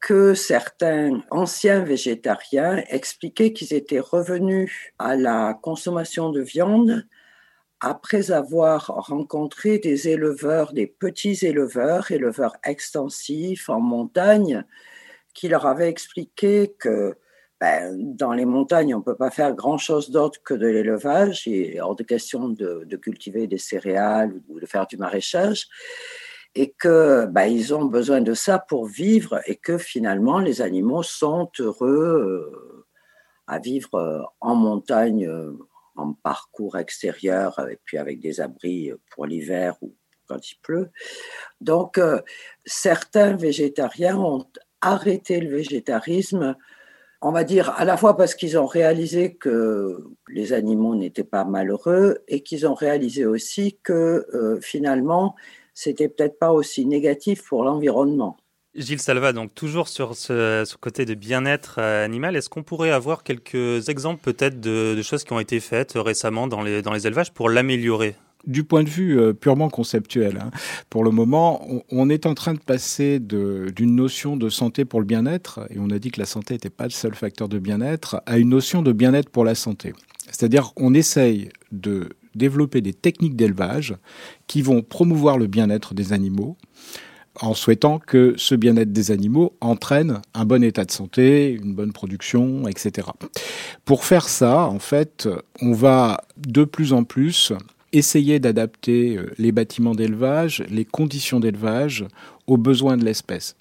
que 0.00 0.34
certains 0.34 1.22
anciens 1.30 1.84
végétariens 1.84 2.82
expliquaient 2.88 3.52
qu'ils 3.52 3.72
étaient 3.72 4.00
revenus 4.00 4.92
à 4.98 5.16
la 5.16 5.58
consommation 5.62 6.30
de 6.30 6.40
viande 6.40 7.06
après 7.80 8.30
avoir 8.30 8.86
rencontré 8.86 9.78
des 9.78 10.08
éleveurs, 10.08 10.72
des 10.72 10.86
petits 10.86 11.38
éleveurs, 11.42 12.10
éleveurs 12.10 12.56
extensifs 12.64 13.68
en 13.68 13.80
montagne, 13.80 14.64
qui 15.34 15.48
leur 15.48 15.66
avait 15.66 15.88
expliqué 15.88 16.74
que 16.78 17.16
ben, 17.62 18.16
dans 18.16 18.32
les 18.32 18.44
montagnes, 18.44 18.92
on 18.92 18.98
ne 18.98 19.04
peut 19.04 19.14
pas 19.14 19.30
faire 19.30 19.54
grand-chose 19.54 20.10
d'autre 20.10 20.42
que 20.42 20.52
de 20.52 20.66
l'élevage, 20.66 21.46
et 21.46 21.80
hors 21.80 21.94
de 21.94 22.02
question 22.02 22.48
de, 22.48 22.96
cultiver 22.96 23.46
des 23.46 23.56
céréales 23.56 24.32
ou 24.48 24.58
de 24.58 24.66
faire 24.66 24.88
du 24.88 24.96
maraîchage, 24.96 25.68
et 26.56 26.72
que 26.72 27.26
ben, 27.26 27.56
ont 27.72 27.84
besoin 27.84 28.20
de 28.20 28.34
ça 28.34 28.58
pour 28.58 28.86
vivre, 28.86 29.40
et 29.46 29.54
que 29.54 29.78
finalement 29.78 30.40
les 30.40 30.60
animaux 30.60 31.04
sont 31.04 31.52
heureux 31.60 32.50
euh, 32.50 32.84
à 33.46 33.60
vivre 33.60 33.94
euh, 33.94 34.22
en 34.40 34.56
montagne, 34.56 35.28
euh, 35.28 35.56
en 35.94 36.14
parcours 36.14 36.76
extérieur, 36.76 37.64
et 37.70 37.78
puis 37.84 37.96
avec 37.96 38.18
des 38.18 38.40
abris 38.40 38.90
pour 39.12 39.24
l'hiver 39.24 39.76
ou 39.82 39.94
quand 40.26 40.50
il 40.50 40.56
pleut. 40.62 40.90
Donc, 41.60 42.00
certains 42.64 43.36
végétariens 43.36 44.16
ont 44.16 44.46
arrêter 44.82 45.40
le 45.40 45.56
végétarisme, 45.56 46.56
on 47.22 47.30
va 47.30 47.44
dire 47.44 47.70
à 47.76 47.84
la 47.84 47.96
fois 47.96 48.16
parce 48.16 48.34
qu'ils 48.34 48.58
ont 48.58 48.66
réalisé 48.66 49.34
que 49.34 50.04
les 50.28 50.52
animaux 50.52 50.94
n'étaient 50.94 51.24
pas 51.24 51.44
malheureux 51.44 52.18
et 52.28 52.42
qu'ils 52.42 52.66
ont 52.66 52.74
réalisé 52.74 53.24
aussi 53.24 53.78
que 53.82 54.26
euh, 54.34 54.60
finalement, 54.60 55.34
c'était 55.72 56.08
peut-être 56.08 56.38
pas 56.38 56.52
aussi 56.52 56.84
négatif 56.84 57.44
pour 57.44 57.62
l'environnement. 57.62 58.36
Gilles 58.74 59.00
Salva, 59.00 59.32
donc 59.32 59.54
toujours 59.54 59.86
sur 59.86 60.16
ce, 60.16 60.64
côté 60.76 61.04
de 61.04 61.14
bien-être 61.14 61.76
euh, 61.78 62.04
animal, 62.04 62.36
est-ce 62.36 62.48
qu'on 62.48 62.62
pourrait 62.62 62.90
avoir 62.90 63.22
quelques 63.22 63.88
exemples 63.90 64.22
peut-être 64.22 64.60
de, 64.60 65.00
choses 65.02 65.24
qui 65.24 65.32
ont 65.34 65.40
été 65.40 65.60
faites 65.60 65.92
récemment 65.94 66.46
dans 66.46 66.62
les, 66.62 66.80
dans 66.80 66.92
les 66.92 67.06
élevages 67.06 67.32
pour 67.32 67.50
l'améliorer? 67.50 68.16
Du 68.46 68.64
point 68.64 68.82
de 68.82 68.88
vue 68.88 69.18
euh, 69.18 69.32
purement 69.32 69.68
conceptuel, 69.68 70.38
hein, 70.38 70.50
pour 70.90 71.04
le 71.04 71.10
moment, 71.10 71.66
on, 71.90 72.08
est 72.08 72.26
en 72.26 72.34
train 72.34 72.54
de 72.54 72.58
passer 72.58 73.20
d'une 73.20 73.94
notion 73.94 74.36
de 74.36 74.48
santé 74.48 74.84
pour 74.84 75.00
le 75.00 75.06
bien-être, 75.06 75.60
et 75.70 75.78
on 75.78 75.90
a 75.90 75.98
dit 75.98 76.10
que 76.10 76.20
la 76.20 76.26
santé 76.26 76.54
n'était 76.54 76.70
pas 76.70 76.84
le 76.84 76.90
seul 76.90 77.14
facteur 77.14 77.48
de 77.48 77.58
bien-être, 77.58 78.22
à 78.26 78.38
une 78.38 78.50
notion 78.50 78.82
de 78.82 78.92
bien-être 78.92 79.30
pour 79.30 79.44
la 79.44 79.54
santé. 79.54 79.92
C'est-à-dire 80.26 80.72
qu'on 80.74 80.94
essaye 80.94 81.50
de 81.70 82.10
développer 82.34 82.80
des 82.80 82.94
techniques 82.94 83.36
d'élevage 83.36 83.94
qui 84.46 84.62
vont 84.62 84.82
promouvoir 84.82 85.38
le 85.38 85.46
bien-être 85.46 85.94
des 85.94 86.12
animaux, 86.12 86.56
en 87.40 87.54
souhaitant 87.54 87.98
que 87.98 88.34
ce 88.36 88.54
bien-être 88.54 88.92
des 88.92 89.10
animaux 89.10 89.56
entraîne 89.60 90.20
un 90.34 90.44
bon 90.44 90.62
état 90.62 90.84
de 90.84 90.90
santé, 90.90 91.50
une 91.50 91.74
bonne 91.74 91.92
production, 91.92 92.68
etc. 92.68 93.08
Pour 93.84 94.04
faire 94.04 94.28
ça, 94.28 94.66
en 94.66 94.78
fait, 94.78 95.28
on 95.62 95.72
va 95.72 96.20
de 96.36 96.64
plus 96.64 96.92
en 96.92 97.04
plus 97.04 97.52
essayer 97.92 98.38
d'adapter 98.40 99.16
euh, 99.16 99.30
les 99.38 99.52
bâtiments 99.52 99.94
d'élevage, 99.94 100.64
les 100.70 100.84
conditions 100.84 101.40
d'élevage 101.40 102.04
aux 102.46 102.56
besoins 102.56 102.96
de 102.96 103.04
l'espèce. 103.04 103.56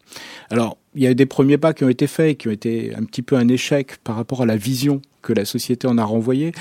Alors, 0.50 0.78
il 0.96 1.04
y 1.04 1.08
a 1.08 1.14
des 1.14 1.26
premiers 1.26 1.58
pas 1.58 1.74
qui 1.74 1.84
ont 1.84 1.90
été 1.90 2.08
faits, 2.08 2.38
qui 2.38 2.48
ont 2.48 2.52
été 2.52 2.94
un 2.96 3.04
petit 3.04 3.22
peu 3.22 3.36
un 3.36 3.48
échec 3.48 3.98
par 4.04 4.16
rapport 4.16 4.42
à 4.42 4.46
la 4.46 4.58
vision 4.58 5.02
que 5.22 5.34
la 5.34 5.46
société 5.46 5.88
en 5.88 5.98
a 5.98 6.04
renvoyée. 6.04 6.52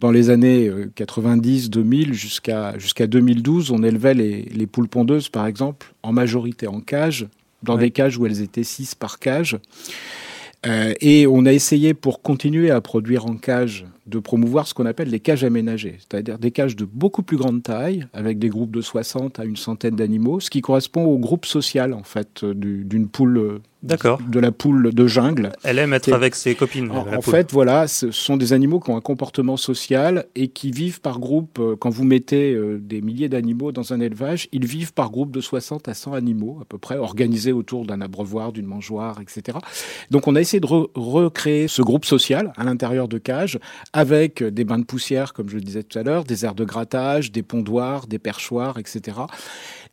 Dans 0.00 0.10
les 0.10 0.30
années 0.30 0.70
90, 0.94 1.66
euh, 1.66 1.68
2000 1.68 2.14
jusqu'à 2.14 2.78
jusqu'à 2.78 3.06
2012, 3.06 3.70
on 3.70 3.82
élevait 3.82 4.14
les, 4.14 4.42
les, 4.42 4.66
poules 4.66 4.88
pondeuses, 4.88 5.28
par 5.28 5.46
exemple, 5.46 5.92
en 6.02 6.12
majorité 6.12 6.66
en 6.66 6.80
cage, 6.80 7.26
dans 7.62 7.76
des 7.76 7.90
cages 7.90 8.16
où 8.16 8.26
elles 8.26 8.40
étaient 8.40 8.64
6 8.64 8.94
par 8.94 9.18
cage. 9.18 9.58
Euh, 10.66 10.94
et 11.00 11.26
on 11.26 11.46
a 11.46 11.52
essayé, 11.52 11.94
pour 11.94 12.22
continuer 12.22 12.70
à 12.70 12.80
produire 12.80 13.26
en 13.26 13.36
cage, 13.36 13.86
de 14.06 14.18
promouvoir 14.18 14.66
ce 14.66 14.74
qu'on 14.74 14.86
appelle 14.86 15.10
les 15.10 15.20
cages 15.20 15.44
aménagées, 15.44 15.96
c'est-à-dire 15.98 16.38
des 16.38 16.50
cages 16.50 16.76
de 16.76 16.84
beaucoup 16.84 17.22
plus 17.22 17.36
grande 17.36 17.62
taille, 17.62 18.06
avec 18.12 18.38
des 18.38 18.48
groupes 18.48 18.70
de 18.70 18.80
60 18.80 19.40
à 19.40 19.44
une 19.44 19.56
centaine 19.56 19.96
d'animaux, 19.96 20.40
ce 20.40 20.50
qui 20.50 20.60
correspond 20.60 21.04
au 21.04 21.18
groupe 21.18 21.44
social, 21.44 21.92
en 21.92 22.04
fait, 22.04 22.44
d'une 22.44 23.08
poule 23.08 23.60
D'accord. 23.82 24.20
de 24.26 24.40
la 24.40 24.52
poule 24.52 24.92
de 24.92 25.06
jungle. 25.06 25.52
Elle 25.62 25.78
aime 25.78 25.92
être 25.92 26.12
avec 26.12 26.34
ses 26.34 26.54
copines. 26.54 26.90
En, 26.90 27.20
fait, 27.20 27.52
voilà, 27.52 27.86
ce 27.86 28.10
sont 28.10 28.36
des 28.36 28.52
animaux 28.52 28.80
qui 28.80 28.90
ont 28.90 28.96
un 28.96 29.00
comportement 29.00 29.56
social 29.56 30.26
et 30.34 30.48
qui 30.48 30.70
vivent 30.70 31.00
par 31.00 31.18
groupe. 31.18 31.58
Euh, 31.58 31.76
quand 31.76 31.90
vous 31.90 32.04
mettez 32.04 32.52
euh, 32.52 32.78
des 32.80 33.00
milliers 33.00 33.28
d'animaux 33.28 33.72
dans 33.72 33.92
un 33.92 34.00
élevage, 34.00 34.48
ils 34.52 34.66
vivent 34.66 34.92
par 34.92 35.10
groupe 35.10 35.30
de 35.30 35.40
60 35.40 35.88
à 35.88 35.94
100 35.94 36.14
animaux, 36.14 36.58
à 36.60 36.64
peu 36.64 36.78
près, 36.78 36.96
organisés 36.96 37.52
autour 37.52 37.84
d'un 37.84 38.00
abreuvoir, 38.00 38.52
d'une 38.52 38.66
mangeoire, 38.66 39.20
etc. 39.20 39.58
Donc 40.10 40.26
on 40.26 40.34
a 40.36 40.40
essayé 40.40 40.60
de 40.60 40.66
recréer 40.66 41.68
ce 41.68 41.82
groupe 41.82 42.04
social 42.04 42.52
à 42.56 42.64
l'intérieur 42.64 43.08
de 43.08 43.18
cages, 43.18 43.58
avec 43.92 44.42
des 44.42 44.64
bains 44.64 44.78
de 44.78 44.84
poussière, 44.84 45.32
comme 45.32 45.48
je 45.48 45.56
le 45.56 45.62
disais 45.62 45.82
tout 45.82 45.98
à 45.98 46.02
l'heure, 46.02 46.24
des 46.24 46.44
aires 46.44 46.54
de 46.54 46.64
grattage, 46.64 47.30
des 47.30 47.42
pondoirs, 47.42 48.06
des 48.06 48.18
perchoirs, 48.18 48.78
etc. 48.78 49.18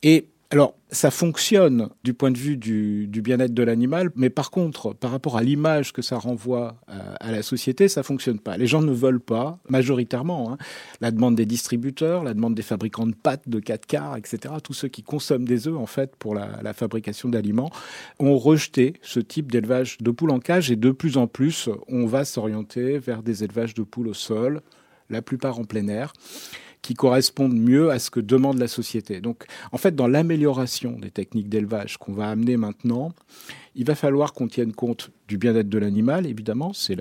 Et 0.02 0.28
alors, 0.54 0.76
ça 0.92 1.10
fonctionne 1.10 1.90
du 2.04 2.14
point 2.14 2.30
de 2.30 2.38
vue 2.38 2.58
du, 2.58 3.08
bien-être 3.24 3.56
de 3.56 3.64
l'animal, 3.64 4.12
mais 4.16 4.30
par 4.30 4.52
contre, 4.52 4.94
par 4.94 5.10
rapport 5.10 5.36
à 5.36 5.42
l'image 5.42 5.94
que 5.94 6.04
ça 6.04 6.20
renvoie 6.20 6.76
euh, 6.90 7.16
à, 7.20 7.32
la 7.32 7.42
société, 7.42 7.88
ça 7.88 8.04
fonctionne 8.04 8.38
pas. 8.38 8.56
Les 8.56 8.68
gens 8.68 8.84
ne 8.84 8.92
veulent 8.92 9.20
pas, 9.20 9.58
majoritairement, 9.68 10.54
hein, 10.54 10.60
la 11.02 11.10
demande 11.10 11.34
des 11.34 11.48
distributeurs, 11.48 12.24
la 12.24 12.36
demande 12.36 12.54
des 12.54 12.62
fabricants 12.62 13.08
de 13.08 13.16
pâtes, 13.16 13.50
de 13.50 13.60
4 13.60 13.88
quarts, 13.88 14.16
etc., 14.16 14.54
tous 14.64 14.74
ceux 14.74 14.90
qui 14.90 15.02
consomment 15.02 15.48
des 15.48 15.68
œufs, 15.68 15.76
en 15.76 15.88
fait, 15.88 16.16
pour 16.18 16.36
la, 16.36 16.60
la 16.62 16.74
fabrication 16.74 17.30
d'aliments, 17.30 17.72
ont 18.20 18.38
rejeté 18.38 18.94
ce 19.02 19.20
type 19.20 19.52
d'élevage 19.52 19.98
de 20.02 20.12
poules 20.12 20.30
en 20.30 20.40
cage 20.40 20.70
et 20.70 20.76
de 20.76 20.92
plus 20.92 21.18
en 21.18 21.26
plus, 21.26 21.68
on 21.88 22.06
va 22.06 22.26
s'orienter 22.26 23.00
vers 23.00 23.24
des 23.24 23.44
élevages 23.44 23.74
de 23.74 23.82
poules 23.82 24.10
au 24.10 24.14
sol, 24.14 24.62
la 25.10 25.24
plupart 25.24 25.58
en 25.58 25.64
plein 25.64 25.88
air 25.88 26.14
qui 26.84 26.94
correspondent 26.94 27.58
mieux 27.58 27.90
à 27.90 27.98
ce 27.98 28.12
que 28.12 28.20
demande 28.20 28.60
la 28.60 28.68
société. 28.68 29.22
Donc, 29.22 29.46
en 29.72 29.80
fait, 29.80 29.96
dans 29.96 30.06
l'amélioration 30.06 30.92
des 31.00 31.10
techniques 31.10 31.50
d'élevage 31.50 31.98
qu'on 31.98 32.14
va 32.14 32.30
amener 32.30 32.58
maintenant, 32.58 33.14
il 33.74 33.86
va 33.86 33.96
falloir 33.96 34.34
qu'on 34.34 34.48
tienne 34.48 34.74
compte 34.74 35.10
du 35.28 35.40
bien-être 35.40 35.70
de 35.70 35.80
l'animal, 35.80 36.28
évidemment, 36.28 36.74
c'est 36.74 36.96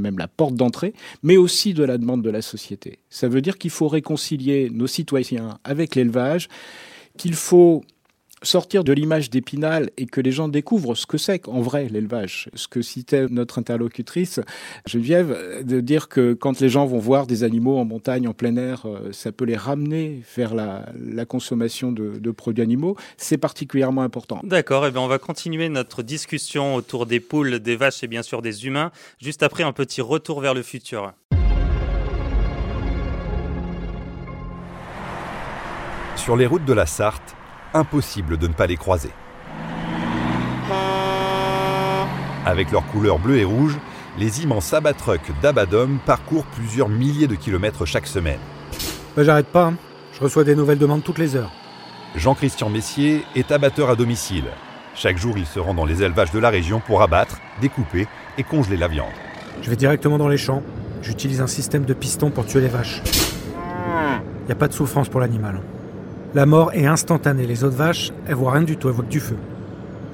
même 0.00 0.18
la 0.18 0.28
porte 0.28 0.54
d'entrée, 0.54 0.92
mais 1.24 1.36
aussi 1.36 1.74
de 1.74 1.82
la 1.82 1.98
demande 1.98 2.22
de 2.22 2.30
la 2.30 2.42
société. 2.42 3.00
Ça 3.10 3.26
veut 3.26 3.40
dire 3.40 3.58
qu'il 3.58 3.70
faut 3.70 3.88
réconcilier 3.88 4.70
nos 4.70 4.86
citoyens 4.86 5.58
avec 5.64 5.96
l'élevage, 5.96 6.48
qu'il 7.16 7.34
faut 7.34 7.82
sortir 8.42 8.84
de 8.84 8.92
l'image 8.92 9.30
d'Épinal 9.30 9.90
et 9.96 10.06
que 10.06 10.20
les 10.20 10.32
gens 10.32 10.48
découvrent 10.48 10.94
ce 10.94 11.06
que 11.06 11.18
c'est 11.18 11.38
qu'en 11.38 11.60
vrai 11.60 11.88
l'élevage. 11.88 12.50
Ce 12.54 12.68
que 12.68 12.82
citait 12.82 13.26
notre 13.30 13.58
interlocutrice 13.58 14.40
Geneviève, 14.86 15.64
de 15.64 15.80
dire 15.80 16.08
que 16.08 16.32
quand 16.32 16.60
les 16.60 16.68
gens 16.68 16.86
vont 16.86 16.98
voir 16.98 17.26
des 17.26 17.44
animaux 17.44 17.78
en 17.78 17.84
montagne, 17.84 18.28
en 18.28 18.34
plein 18.34 18.56
air, 18.56 18.86
euh, 18.86 19.12
ça 19.12 19.32
peut 19.32 19.44
les 19.44 19.56
ramener 19.56 20.22
vers 20.36 20.54
la, 20.54 20.84
consommation 21.26 21.92
de, 21.92 22.30
produits 22.30 22.62
animaux, 22.62 22.96
c'est 23.16 23.38
particulièrement 23.38 24.02
important. 24.02 24.40
D'accord, 24.42 24.84
et 24.84 24.88
eh 24.88 24.90
bien 24.90 25.00
on 25.00 25.06
va 25.06 25.18
continuer 25.18 25.68
notre 25.68 26.02
discussion 26.02 26.74
autour 26.74 27.06
des 27.06 27.20
poules, 27.20 27.60
des 27.60 27.76
vaches 27.76 28.02
et 28.02 28.08
bien 28.08 28.22
sûr 28.22 28.42
des 28.42 28.66
humains, 28.66 28.90
juste 29.20 29.42
après 29.42 29.62
un 29.62 29.72
petit 29.72 30.00
retour 30.00 30.40
vers 30.40 30.54
le 30.54 30.62
futur. 30.62 31.12
Sur 36.16 36.36
les 36.36 36.46
routes 36.46 36.64
de 36.64 36.72
la 36.72 36.86
Sarthe, 36.86 37.36
impossible 37.74 38.36
de 38.38 38.46
ne 38.46 38.52
pas 38.52 38.66
les 38.66 38.76
croiser. 38.76 39.10
Avec 42.44 42.72
leurs 42.72 42.86
couleurs 42.86 43.18
bleues 43.18 43.38
et 43.38 43.44
rouges, 43.44 43.78
les 44.18 44.42
immenses 44.42 44.74
abatrucks 44.74 45.30
d'Abadom 45.40 45.98
parcourent 46.04 46.44
plusieurs 46.46 46.88
milliers 46.88 47.28
de 47.28 47.34
kilomètres 47.34 47.86
chaque 47.86 48.06
semaine. 48.06 48.40
Bah, 49.16 49.24
j'arrête 49.24 49.46
pas, 49.46 49.66
hein. 49.66 49.74
je 50.12 50.20
reçois 50.20 50.44
des 50.44 50.56
nouvelles 50.56 50.78
demandes 50.78 51.04
toutes 51.04 51.18
les 51.18 51.36
heures. 51.36 51.52
Jean-Christian 52.16 52.68
Messier 52.68 53.24
est 53.34 53.52
abatteur 53.52 53.88
à 53.90 53.96
domicile. 53.96 54.44
Chaque 54.94 55.16
jour, 55.16 55.38
il 55.38 55.46
se 55.46 55.58
rend 55.58 55.72
dans 55.72 55.86
les 55.86 56.02
élevages 56.02 56.32
de 56.32 56.38
la 56.38 56.50
région 56.50 56.80
pour 56.80 57.00
abattre, 57.00 57.38
découper 57.60 58.06
et 58.36 58.42
congeler 58.42 58.76
la 58.76 58.88
viande. 58.88 59.12
Je 59.62 59.70
vais 59.70 59.76
directement 59.76 60.18
dans 60.18 60.28
les 60.28 60.36
champs. 60.36 60.62
J'utilise 61.00 61.40
un 61.40 61.46
système 61.46 61.84
de 61.84 61.94
piston 61.94 62.30
pour 62.30 62.44
tuer 62.44 62.60
les 62.60 62.68
vaches. 62.68 63.02
Il 64.42 64.46
n'y 64.46 64.52
a 64.52 64.56
pas 64.56 64.68
de 64.68 64.72
souffrance 64.72 65.08
pour 65.08 65.20
l'animal. 65.20 65.60
La 66.34 66.46
mort 66.46 66.72
est 66.72 66.86
instantanée. 66.86 67.46
Les 67.46 67.62
autres 67.62 67.76
vaches, 67.76 68.10
elles 68.26 68.34
voient 68.34 68.52
rien 68.52 68.62
du 68.62 68.78
tout, 68.78 68.88
elles 68.88 68.94
voient 68.94 69.04
que 69.04 69.10
du 69.10 69.20
feu. 69.20 69.36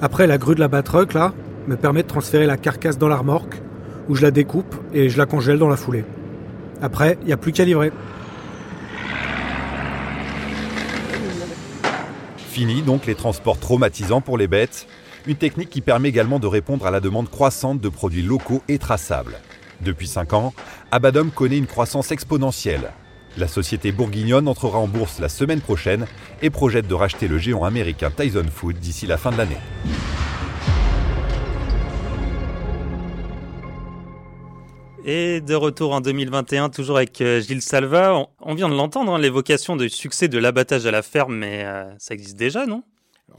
Après, 0.01 0.27
la 0.27 0.37
grue 0.37 0.57
de 0.57 0.61
la 0.61 0.67
batruck, 0.67 1.15
là, 1.15 1.33
me 1.69 1.77
permet 1.77 2.03
de 2.03 2.09
transférer 2.09 2.47
la 2.47 2.57
carcasse 2.57 2.99
dans 2.99 3.07
la 3.07 3.17
remorque, 3.17 3.61
où 4.09 4.17
je 4.17 4.23
la 4.23 4.33
découpe 4.33 4.75
et 4.93 5.09
je 5.09 5.17
la 5.17 5.27
congèle 5.27 5.59
dans 5.59 5.69
la 5.69 5.77
foulée. 5.77 6.05
Après, 6.83 7.19
il 7.21 7.27
n'y 7.27 7.33
a 7.33 7.37
plus 7.37 7.53
qu'à 7.53 7.65
livrer. 7.65 7.93
Fini 12.37 12.83
donc 12.83 13.07
les 13.07 13.15
transports 13.15 13.59
traumatisants 13.59 14.21
pour 14.21 14.39
les 14.39 14.49
bêtes, 14.49 14.89
une 15.29 15.37
technique 15.37 15.71
qui 15.71 15.83
permet 15.83 16.09
également 16.09 16.41
de 16.41 16.49
répondre 16.49 16.85
à 16.87 16.91
la 16.91 16.99
demande 16.99 17.31
croissante 17.31 17.81
de 17.81 17.89
produits 17.89 18.23
locaux 18.23 18.63
et 18.67 18.79
traçables. 18.79 19.37
Depuis 19.83 20.09
5 20.09 20.33
ans, 20.33 20.53
Abadom 20.91 21.29
connaît 21.33 21.59
une 21.59 21.67
croissance 21.67 22.11
exponentielle, 22.11 22.91
la 23.39 23.49
société 23.49 23.93
bourguignonne 23.93 24.49
entrera 24.49 24.79
en 24.79 24.89
bourse 24.89 25.19
la 25.21 25.29
semaine 25.29 25.61
prochaine 25.61 26.07
et 26.43 26.51
projette 26.51 26.87
de 26.87 26.95
racheter 26.95 27.29
le 27.29 27.39
géant 27.39 27.65
américain 27.65 28.11
Tyson 28.11 28.47
Food 28.53 28.79
d'ici 28.79 29.07
la 29.07 29.17
fin 29.17 29.31
de 29.31 29.39
l'année. 29.39 29.57
Et 35.05 35.41
de 35.41 35.55
retour 35.55 35.95
en 35.95 36.03
2021, 36.03 36.69
toujours 36.69 36.99
avec 36.99 37.21
euh, 37.23 37.41
Gilles 37.41 37.63
Salva. 37.63 38.27
On 38.41 38.55
vient 38.55 38.69
de 38.69 38.75
l'entendre, 38.75 39.15
hein, 39.15 39.19
l'évocation 39.19 39.75
du 39.75 39.89
succès 39.89 40.29
de 40.29 40.39
l'abattage 40.39 40.85
à 40.85 40.91
la 40.91 41.03
ferme, 41.03 41.35
mais 41.35 41.65
euh, 41.65 41.85
ça 41.99 42.13
existe 42.13 42.37
déjà, 42.37 42.67
non? 42.67 42.83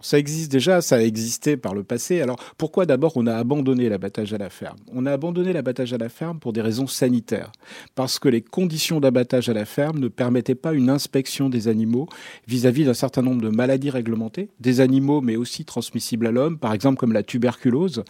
Ça 0.02 0.18
existe 0.18 0.52
déjà, 0.52 0.82
ça 0.82 0.96
a 0.98 1.02
existé 1.02 1.58
par 1.58 1.74
le 1.74 1.84
passé. 1.84 2.22
Alors 2.22 2.38
pourquoi 2.58 2.86
d'abord 2.86 3.14
on 3.16 3.28
a 3.28 3.36
abandonné 3.36 3.90
l'abattage 3.90 4.34
à 4.34 4.38
la 4.38 4.50
ferme? 4.50 4.78
On 4.94 5.06
a 5.06 5.12
abandonné 5.12 5.54
l'abattage 5.54 5.94
à 5.94 5.98
la 5.98 6.10
ferme 6.10 6.40
pour 6.40 6.54
des 6.54 6.62
raisons 6.62 6.88
sanitaires, 6.88 7.52
parce 7.96 8.20
que 8.20 8.30
les 8.30 8.42
conditions 8.42 9.00
d'abattage 9.00 9.50
à 9.50 9.54
la 9.54 9.66
ferme 9.66 10.00
ne 10.00 10.08
permettaient 10.08 10.56
pas 10.56 10.74
une 10.74 10.90
inspection 10.90 11.50
des 11.50 11.68
animaux 11.68 12.08
vis-à-vis 12.48 12.86
d'un 12.86 12.94
certain 12.94 13.22
nombre 13.22 13.42
de 13.42 13.50
maladies 13.50 13.90
réglementées, 13.90 14.50
des 14.60 14.82
animaux 14.82 15.22
mais 15.22 15.36
aussi 15.36 15.66
transmissibles 15.66 16.28
à 16.28 16.32
l'homme, 16.32 16.58
par 16.58 16.74
exemple 16.74 16.98
comme 16.98 17.14
la 17.14 17.24
tuberculose. 17.24 18.04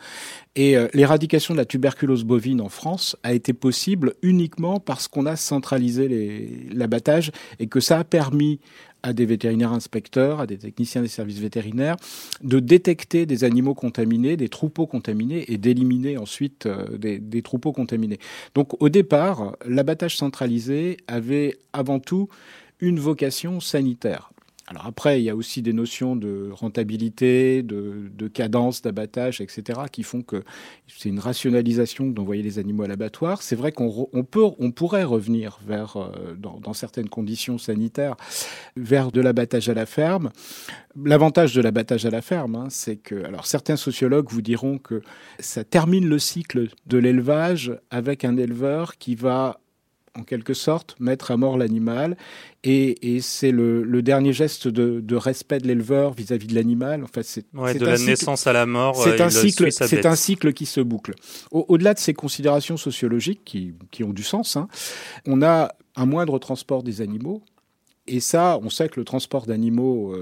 Et 0.56 0.78
euh, 0.78 0.88
l'éradication 0.94 1.54
de 1.54 1.60
la 1.60 1.66
tuberculose 1.66 2.24
bovine 2.24 2.62
en 2.62 2.70
France 2.70 3.16
a 3.24 3.34
été 3.34 3.54
possible 3.54 4.14
uniquement 4.22 4.80
parce 4.80 5.08
qu'on 5.08 5.26
a 5.26 5.36
centralisé 5.36 6.70
l'abattage 6.74 7.32
et 7.60 7.68
que 7.68 7.80
ça 7.80 8.00
a 8.00 8.04
permis 8.04 8.60
à 9.04 9.14
des 9.14 9.26
vétérinaires 9.26 9.74
inspecteurs, 9.74 10.42
à 10.42 10.48
des 10.48 10.58
techniciens 10.58 11.02
des 11.02 11.08
services 11.08 11.40
vétérinaires, 11.40 11.96
de 12.44 12.60
détecter 12.60 13.26
des 13.26 13.44
animaux 13.44 13.74
contaminés, 13.74 14.38
des 14.38 14.50
troupeaux 14.50 14.88
contaminés 14.88 15.52
et 15.52 15.58
d'éliminer 15.58 16.18
ensuite 16.18 16.66
euh, 16.66 16.98
des, 16.98 17.20
des, 17.20 17.42
troupeaux 17.42 17.72
contaminés. 17.72 18.20
Donc 18.56 18.82
au 18.82 18.90
départ, 18.90 19.56
l'abattage 19.66 20.18
centralisé 20.18 20.98
avait 21.08 21.58
avant 21.74 22.00
tout 22.00 22.30
une 22.80 23.00
vocation 23.00 23.60
sanitaire. 23.60 24.32
Alors 24.70 24.86
après, 24.86 25.20
il 25.20 25.24
y 25.24 25.32
a 25.32 25.36
aussi 25.36 25.64
des 25.64 25.74
notions 25.74 26.16
de 26.16 26.52
rentabilité, 26.52 27.64
de, 27.64 28.28
cadence 28.28 28.84
d'abattage, 28.84 29.42
etc., 29.42 29.82
qui 29.92 30.04
font 30.04 30.22
que 30.22 30.44
c'est 30.88 31.10
une 31.10 31.20
rationalisation 31.20 32.06
d'envoyer 32.06 32.44
les 32.44 32.60
animaux 32.60 32.84
à 32.84 32.88
l'abattoir. 32.88 33.42
C'est 33.42 33.56
vrai 33.56 33.72
qu'on 33.72 34.08
peut, 34.30 34.46
on 34.60 34.72
pourrait 34.72 35.04
revenir 35.04 35.60
vers, 35.66 35.98
euh, 35.98 36.36
dans, 36.38 36.74
certaines 36.74 37.10
conditions 37.10 37.58
sanitaires, 37.58 38.16
vers 38.78 39.12
de 39.12 39.22
l'abattage 39.22 39.70
à 39.70 39.74
la 39.74 39.88
ferme. 39.88 40.30
L'avantage 41.04 41.56
de 41.56 41.62
l'abattage 41.62 42.06
à 42.06 42.12
la 42.12 42.22
ferme, 42.22 42.56
hein, 42.56 42.68
c'est 42.70 42.98
que, 42.98 43.24
alors 43.26 43.48
certains 43.48 43.76
sociologues 43.76 44.30
vous 44.30 44.44
diront 44.44 44.78
que 44.78 45.02
ça 45.40 45.64
termine 45.64 46.08
le 46.08 46.20
cycle 46.20 46.68
de 46.86 46.98
l'élevage 47.00 47.74
avec 47.90 48.24
un 48.24 48.38
éleveur 48.38 48.98
qui 48.98 49.16
va 49.16 49.60
en 50.18 50.24
quelque 50.24 50.54
sorte, 50.54 50.96
mettre 51.00 51.32
à 51.32 51.38
mort 51.38 51.58
l'animal. 51.58 52.18
Et, 52.64 53.20
c'est 53.22 53.52
le, 53.52 54.02
dernier 54.02 54.34
geste 54.34 54.68
de, 54.68 55.16
respect 55.16 55.60
de 55.60 55.68
l'éleveur 55.68 56.14
vis-à-vis 56.14 56.48
de 56.48 56.56
l'animal. 56.56 57.04
En 57.04 57.08
fait, 57.08 57.24
c'est 57.24 57.46
de 57.54 57.86
la 57.86 57.98
naissance 57.98 58.48
à 58.48 58.54
la 58.54 58.66
mort. 58.66 59.02
C'est 59.02 59.22
un 59.22 59.30
cycle. 59.30 59.72
C'est 59.72 60.06
un 60.06 60.16
cycle 60.16 60.54
qui 60.54 60.66
se 60.66 60.82
boucle. 60.82 61.14
Au-delà 61.52 61.94
de 61.94 62.00
ces 62.00 62.14
considérations 62.14 62.78
sociologiques 62.78 63.42
qui, 63.46 64.04
ont 64.04 64.14
du 64.14 64.24
sens, 64.24 64.58
hein, 64.58 64.68
on 65.26 65.42
a 65.42 65.74
un 65.96 66.06
moindre 66.06 66.40
transport 66.40 66.84
des 66.84 67.02
animaux 67.02 67.42
Et 68.08 68.20
ça, 68.20 68.60
on 68.62 68.70
sait 68.70 68.90
que 68.90 69.00
le 69.00 69.06
transport 69.06 69.46
d'animaux, 69.46 70.16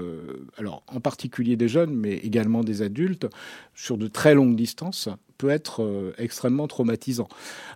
alors 0.56 0.82
en 0.86 1.00
particulier 1.00 1.56
des 1.56 1.68
jeunes, 1.68 1.94
mais 1.94 2.14
également 2.16 2.62
des 2.62 2.82
adultes, 2.82 3.26
sur 3.74 3.98
de 3.98 4.08
très 4.08 4.34
longues 4.34 4.56
distances, 4.56 5.08
peut 5.38 5.50
être 5.50 5.82
euh, 5.82 6.12
extrêmement 6.18 6.66
traumatisant. 6.66 7.28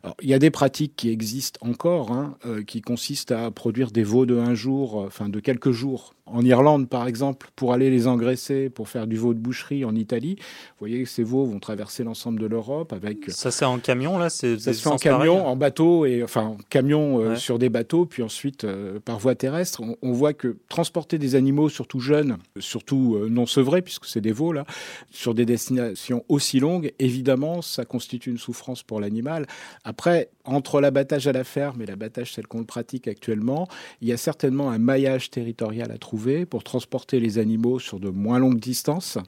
Alors, 0.03 0.17
il 0.21 0.29
y 0.29 0.35
a 0.35 0.41
des 0.41 0.51
pratiques 0.51 0.95
qui 0.97 1.11
existent 1.11 1.61
encore, 1.67 2.11
hein, 2.11 2.37
euh, 2.45 2.65
qui 2.65 2.83
consistent 2.83 3.31
à 3.31 3.51
produire 3.53 3.93
des 3.93 4.03
veaux 4.03 4.27
de 4.27 4.37
un 4.37 4.55
jour, 4.55 5.01
euh, 5.01 5.07
enfin 5.07 5.29
de 5.29 5.41
quelques 5.41 5.71
jours. 5.71 6.15
En 6.27 6.45
Irlande, 6.45 6.89
par 6.89 7.07
exemple, 7.07 7.49
pour 7.57 7.73
aller 7.73 7.91
les 7.91 8.07
engraisser, 8.07 8.71
pour 8.71 8.89
faire 8.89 9.07
du 9.07 9.17
veau 9.17 9.35
de 9.35 9.39
boucherie 9.39 9.85
en 9.85 9.95
Italie, 9.95 10.37
vous 10.39 10.77
voyez 10.79 11.03
que 11.03 11.09
ces 11.09 11.25
veaux 11.25 11.45
vont 11.45 11.59
traverser 11.59 12.05
l'ensemble 12.05 12.41
de 12.41 12.47
l'Europe 12.47 12.93
avec. 12.93 13.29
Ça, 13.29 13.51
c'est 13.51 13.65
en 13.65 13.79
camion, 13.79 14.19
là 14.19 14.31
c'est 14.31 14.59
Ça 14.59 14.73
se 14.73 14.83
fait 14.83 14.89
en 14.89 14.97
camion, 14.97 15.47
en 15.47 15.57
bateau, 15.57 16.07
et 16.07 16.23
enfin 16.23 16.43
en 16.43 16.57
camion 16.71 17.37
sur 17.37 17.59
des 17.59 17.69
bateaux, 17.69 18.07
puis 18.07 18.23
ensuite 18.23 18.67
par 19.05 19.19
voie 19.19 19.35
terrestre. 19.35 19.83
On, 19.83 19.97
on, 20.01 20.13
voit 20.13 20.33
que 20.33 20.57
transporter 20.69 21.19
des 21.19 21.35
animaux, 21.35 21.69
surtout 21.69 21.99
jeunes, 22.01 22.39
surtout 22.59 23.19
non 23.29 23.45
sevrés, 23.45 23.83
puisque 23.83 24.07
c'est 24.07 24.21
des 24.21 24.33
veaux, 24.33 24.53
là, 24.53 24.65
sur 25.11 25.35
des 25.35 25.45
destinations 25.45 26.25
aussi 26.29 26.61
longues, 26.61 26.93
évidemment, 26.99 27.52
ça 27.61 27.85
constitue 27.85 28.31
une 28.31 28.39
souffrance 28.39 28.83
pour 28.83 29.01
l'animal. 29.01 29.47
Après, 29.85 30.31
entre 30.45 30.81
l'abattage 30.81 31.27
à 31.27 31.33
la 31.33 31.45
ferme 31.45 31.83
et 31.83 31.87
l'abattage 31.87 32.35
tel 32.35 32.47
qu'on 32.47 32.61
le 32.61 32.65
pratique 32.65 33.09
actuellement, 33.09 33.69
il 34.01 34.09
y 34.09 34.13
a 34.13 34.17
certainement 34.17 34.71
un 34.71 34.79
maillage 34.79 35.31
territorial 35.31 35.91
à 35.91 35.99
trouver 35.99 36.47
pour 36.47 36.65
transporter 36.65 37.21
les 37.21 37.39
animaux 37.39 37.79
sur 37.79 38.01
de 38.01 38.09
moins 38.09 38.39
longues 38.39 38.61
distances. 38.61 39.19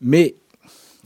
Mais 0.00 0.36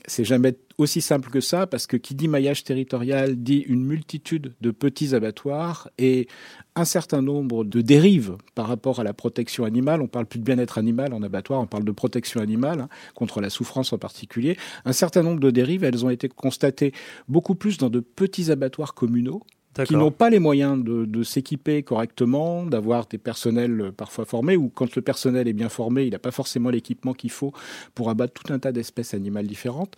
c'est 0.07 0.25
jamais 0.25 0.55
aussi 0.79 1.01
simple 1.01 1.29
que 1.31 1.41
ça, 1.41 1.67
parce 1.67 1.87
que 1.87 1.97
qui 1.97 2.15
dit 2.15 2.29
maillage 2.29 2.63
territorial 2.63 3.37
dit 3.37 3.59
une 3.59 3.85
multitude 3.85 4.55
de 4.61 4.71
petits 4.71 5.15
abattoirs 5.15 5.91
et 5.99 6.29
un 6.77 6.85
certain 6.85 7.21
nombre 7.21 7.65
de 7.65 7.81
dérives 7.81 8.37
par 8.55 8.69
rapport 8.69 9.01
à 9.01 9.05
la 9.05 9.13
protection 9.13 9.65
animale. 9.65 10.01
On 10.01 10.07
parle 10.07 10.27
plus 10.27 10.39
de 10.39 10.45
bien-être 10.45 10.79
animal 10.79 11.13
en 11.13 11.23
abattoir, 11.23 11.61
on 11.61 11.67
parle 11.67 11.85
de 11.85 11.91
protection 11.91 12.41
animale, 12.41 12.81
hein, 12.81 12.89
contre 13.15 13.41
la 13.41 13.51
souffrance 13.51 13.93
en 13.93 13.99
particulier. 13.99 14.57
Un 14.85 14.93
certain 14.93 15.23
nombre 15.23 15.41
de 15.41 15.51
dérives, 15.51 15.83
elles 15.83 16.05
ont 16.05 16.11
été 16.11 16.29
constatées 16.29 16.93
beaucoup 17.27 17.57
plus 17.57 17.77
dans 17.79 17.91
de 17.91 18.01
petits 18.01 18.53
abattoirs 18.53 18.95
communaux 18.95 19.43
qui 19.85 19.97
n'ont 19.97 20.11
pas 20.11 20.31
les 20.31 20.39
moyens 20.39 20.83
de, 20.83 21.23
s'équiper 21.23 21.83
correctement, 21.83 22.65
d'avoir 22.65 23.07
des 23.07 23.19
personnels 23.19 23.81
euh, 23.81 23.93
parfois 23.93 24.25
formés, 24.25 24.57
ou 24.57 24.69
quand 24.69 24.95
le 24.95 25.03
personnel 25.03 25.49
est 25.49 25.53
bien 25.53 25.69
formé, 25.69 26.05
il 26.05 26.13
n'a 26.13 26.19
pas 26.19 26.31
forcément 26.31 26.71
l'équipement 26.71 27.13
qu'il 27.13 27.31
faut 27.31 27.53
pour 27.95 28.09
abattre 28.09 28.33
tout 28.33 28.53
un 28.53 28.59
tas 28.59 28.73
d'espèces 28.73 29.15
animales 29.15 29.47
différentes. 29.47 29.95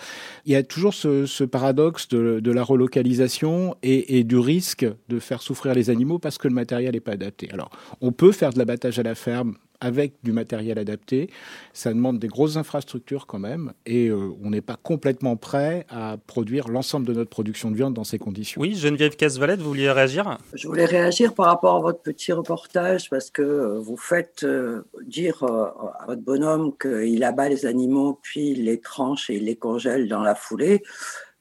Il 0.47 0.53
y 0.53 0.57
a 0.57 0.63
toujours 0.63 0.95
ce, 0.95 1.45
paradoxe 1.45 2.09
de, 2.09 2.51
la 2.51 2.63
relocalisation 2.63 3.77
et, 3.83 4.19
et, 4.19 4.25
du 4.25 4.39
risque 4.39 4.87
de 5.09 5.19
faire 5.19 5.43
souffrir 5.43 5.75
les 5.75 5.91
animaux 5.91 6.19
parce 6.19 6.39
que 6.39 6.49
le 6.49 6.55
matériel 6.55 6.95
n'est 6.95 7.01
pas 7.01 7.13
adapté. 7.13 7.49
Alors, 7.53 7.71
on 8.01 8.13
peut 8.13 8.33
faire 8.33 8.53
de 8.53 8.59
l'abattage 8.59 8.99
à 8.99 9.03
la 9.03 9.15
ferme 9.15 9.55
avec 9.81 10.15
du 10.23 10.33
matériel 10.33 10.79
adapté. 10.79 11.31
Ça 11.73 11.93
demande 11.93 12.19
des 12.19 12.29
grosses 12.29 12.57
infrastructures 12.57 13.27
quand 13.27 13.39
même, 13.39 13.73
et 13.87 14.09
euh, 14.09 14.31
on 14.43 14.51
n'est 14.51 14.61
pas 14.61 14.77
complètement 14.77 15.37
prêt 15.37 15.87
à 15.89 16.17
produire 16.27 16.69
l'ensemble 16.69 17.07
de 17.07 17.13
notre 17.13 17.31
production 17.31 17.71
de 17.71 17.77
viande 17.77 17.95
dans 17.95 18.05
ces 18.05 18.19
conditions. 18.19 18.61
Oui, 18.61 18.75
Geneviève 18.75 19.17
Casvalette, 19.17 19.61
vous 19.61 19.69
vouliez 19.69 19.91
réagir? 19.91 20.39
Je 20.55 20.67
voulais 20.69 20.85
réagir 20.85 21.35
par 21.35 21.47
rapport 21.47 21.77
à 21.77 21.81
votre 21.81 22.01
petit 22.03 22.33
reportage, 22.33 23.11
parce 23.11 23.31
que 23.31 23.43
euh, 23.43 23.79
vous 23.79 23.97
faites 23.97 24.45
euh, 24.45 24.83
dire 25.07 25.43
à 25.43 26.05
votre 26.07 26.23
bonhomme 26.23 26.73
qu'il 26.77 27.23
abat 27.25 27.49
les 27.49 27.67
animaux, 27.67 28.19
puis 28.23 28.51
il 28.51 28.65
les 28.65 28.81
tranche 28.81 29.31
et 29.31 29.37
il 29.37 29.45
les 29.45 29.57
congèle 29.57 30.09
dans 30.09 30.23
la 30.23 30.35
foulée 30.35 30.83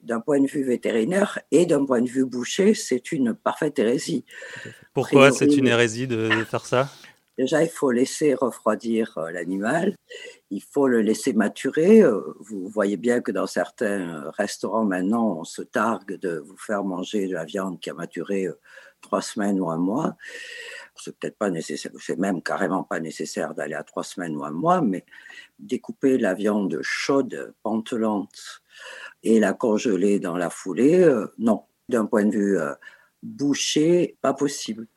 d'un 0.02 0.22
point 0.22 0.40
de 0.40 0.48
vue 0.48 0.64
vétérinaire 0.64 1.40
et 1.52 1.66
d'un 1.66 1.84
point 1.84 2.02
de 2.02 2.10
vue 2.10 2.26
boucher, 2.26 2.74
c'est 2.74 3.12
une 3.12 3.34
parfaite 3.34 3.80
hérésie. 3.80 4.24
Pourquoi 4.94 5.32
c'est 5.32 5.58
une 5.58 5.68
hérésie 5.68 6.08
de 6.08 6.30
faire 6.46 6.66
ça? 6.66 6.90
Déjà, 7.40 7.64
il 7.64 7.70
faut 7.70 7.92
laisser 7.92 8.34
refroidir 8.34 9.18
euh, 9.18 9.32
l'animal, 9.32 9.96
il 10.50 10.62
faut 10.62 10.90
le 10.90 11.00
laisser 11.00 11.32
maturer. 11.32 12.02
Euh, 12.02 12.20
vous 12.42 12.68
voyez 12.68 12.98
bien 12.98 13.22
que 13.22 13.32
dans 13.32 13.48
certains 13.48 14.26
euh, 14.26 14.30
restaurants 14.32 14.84
maintenant, 14.84 15.38
on 15.40 15.46
se 15.46 15.62
targue 15.62 16.20
de 16.20 16.44
vous 16.46 16.58
faire 16.58 16.84
manger 16.84 17.30
de 17.30 17.34
la 17.34 17.46
viande 17.46 17.80
qui 17.80 17.90
a 17.90 17.94
maturé 17.94 18.50
trois 19.00 19.22
semaines 19.22 19.58
ou 19.62 19.70
un 19.70 19.78
mois. 19.78 20.18
C'est 20.98 21.18
peut-être 21.18 21.38
pas 21.38 21.50
nécessaire, 21.50 21.94
c'est 22.02 22.20
même 22.20 22.42
carrément 22.42 22.84
pas 22.84 23.00
nécessaire 23.00 23.56
d'aller 23.56 23.76
à 23.76 23.84
trois 23.84 24.04
semaines 24.04 24.36
ou 24.36 24.44
un 24.44 24.52
mois, 24.52 24.82
mais 24.82 25.06
découper 25.60 26.18
la 26.18 26.34
viande 26.34 26.80
chaude, 26.82 27.54
pantelante 27.64 28.62
et 29.24 29.40
la 29.40 29.54
congeler 29.54 30.20
dans 30.20 30.36
la 30.36 30.50
foulée, 30.50 31.10
non. 31.38 31.64
D'un 31.88 32.06
point 32.06 32.26
de 32.26 32.32
vue 32.32 32.58
boucher, 33.24 34.18
pas 34.22 34.34
possible. 34.34 34.88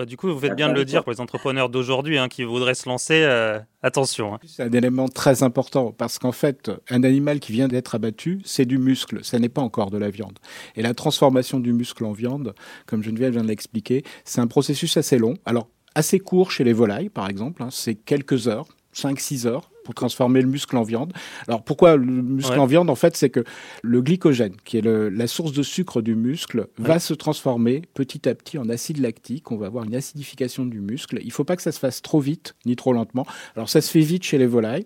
Bah, 0.00 0.06
du 0.06 0.16
coup, 0.16 0.32
vous 0.32 0.40
faites 0.40 0.56
bien 0.56 0.70
de 0.70 0.74
le 0.74 0.86
dire 0.86 1.04
pour 1.04 1.12
les 1.12 1.20
entrepreneurs 1.20 1.68
d'aujourd'hui 1.68 2.16
hein, 2.16 2.30
qui 2.30 2.42
voudraient 2.42 2.72
se 2.72 2.88
lancer. 2.88 3.22
Euh, 3.22 3.58
attention. 3.82 4.32
Hein. 4.32 4.38
C'est 4.46 4.62
un 4.62 4.72
élément 4.72 5.08
très 5.08 5.42
important 5.42 5.92
parce 5.92 6.18
qu'en 6.18 6.32
fait, 6.32 6.70
un 6.88 7.04
animal 7.04 7.38
qui 7.38 7.52
vient 7.52 7.68
d'être 7.68 7.94
abattu, 7.94 8.40
c'est 8.42 8.64
du 8.64 8.78
muscle. 8.78 9.22
Ça 9.22 9.38
n'est 9.38 9.50
pas 9.50 9.60
encore 9.60 9.90
de 9.90 9.98
la 9.98 10.08
viande. 10.08 10.38
Et 10.74 10.80
la 10.80 10.94
transformation 10.94 11.60
du 11.60 11.74
muscle 11.74 12.02
en 12.06 12.12
viande, 12.12 12.54
comme 12.86 13.02
Geneviève 13.02 13.32
vient 13.32 13.42
de 13.42 13.48
l'expliquer, 13.48 14.02
c'est 14.24 14.40
un 14.40 14.46
processus 14.46 14.96
assez 14.96 15.18
long. 15.18 15.34
Alors, 15.44 15.68
assez 15.94 16.18
court 16.18 16.50
chez 16.50 16.64
les 16.64 16.72
volailles, 16.72 17.10
par 17.10 17.28
exemple. 17.28 17.62
Hein, 17.62 17.68
c'est 17.70 17.94
quelques 17.94 18.48
heures, 18.48 18.68
5-6 18.94 19.46
heures 19.48 19.70
pour 19.90 19.96
transformer 19.96 20.40
le 20.40 20.46
muscle 20.46 20.76
en 20.76 20.84
viande. 20.84 21.12
Alors 21.48 21.64
pourquoi 21.64 21.96
le 21.96 22.22
muscle 22.22 22.60
en 22.60 22.66
viande 22.66 22.90
En 22.90 22.94
fait, 22.94 23.16
c'est 23.16 23.28
que 23.28 23.42
le 23.82 24.00
glycogène, 24.00 24.54
qui 24.64 24.78
est 24.78 24.82
la 24.82 25.26
source 25.26 25.52
de 25.52 25.64
sucre 25.64 26.00
du 26.00 26.14
muscle, 26.14 26.68
va 26.78 27.00
se 27.00 27.12
transformer 27.12 27.82
petit 27.92 28.28
à 28.28 28.36
petit 28.36 28.56
en 28.56 28.68
acide 28.68 28.98
lactique. 28.98 29.50
On 29.50 29.56
va 29.56 29.66
avoir 29.66 29.82
une 29.82 29.96
acidification 29.96 30.64
du 30.64 30.80
muscle. 30.80 31.18
Il 31.22 31.26
ne 31.26 31.32
faut 31.32 31.42
pas 31.42 31.56
que 31.56 31.62
ça 31.62 31.72
se 31.72 31.80
fasse 31.80 32.02
trop 32.02 32.20
vite 32.20 32.54
ni 32.66 32.76
trop 32.76 32.92
lentement. 32.92 33.26
Alors 33.56 33.68
ça 33.68 33.80
se 33.80 33.90
fait 33.90 33.98
vite 33.98 34.22
chez 34.22 34.38
les 34.38 34.46
volailles, 34.46 34.84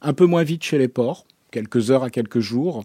un 0.00 0.12
peu 0.12 0.26
moins 0.26 0.44
vite 0.44 0.62
chez 0.62 0.78
les 0.78 0.88
porcs 0.88 1.26
quelques 1.50 1.90
heures 1.90 2.02
à 2.02 2.10
quelques 2.10 2.40
jours. 2.40 2.84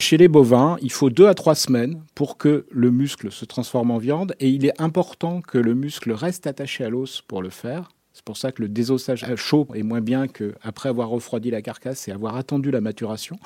Chez 0.00 0.16
les 0.16 0.28
bovins, 0.28 0.76
il 0.80 0.90
faut 0.90 1.10
deux 1.10 1.26
à 1.26 1.34
trois 1.34 1.54
semaines 1.54 2.02
pour 2.14 2.36
que 2.38 2.66
le 2.70 2.90
muscle 2.90 3.30
se 3.30 3.44
transforme 3.44 3.90
en 3.90 3.98
viande 3.98 4.34
et 4.40 4.48
il 4.48 4.64
est 4.64 4.80
important 4.80 5.40
que 5.42 5.58
le 5.58 5.74
muscle 5.74 6.12
reste 6.12 6.46
attaché 6.46 6.82
à 6.82 6.88
l'os 6.88 7.20
pour 7.20 7.42
le 7.42 7.50
faire. 7.50 7.90
C'est 8.16 8.24
pour 8.24 8.38
ça 8.38 8.50
que 8.50 8.62
le 8.62 8.70
désossage 8.70 9.24
à 9.24 9.36
chaud 9.36 9.68
est 9.74 9.82
moins 9.82 10.00
bien 10.00 10.26
qu'après 10.26 10.88
avoir 10.88 11.10
refroidi 11.10 11.50
la 11.50 11.60
carcasse 11.60 12.08
et 12.08 12.12
avoir 12.12 12.36
attendu 12.36 12.70
la 12.70 12.80
maturation, 12.80 13.38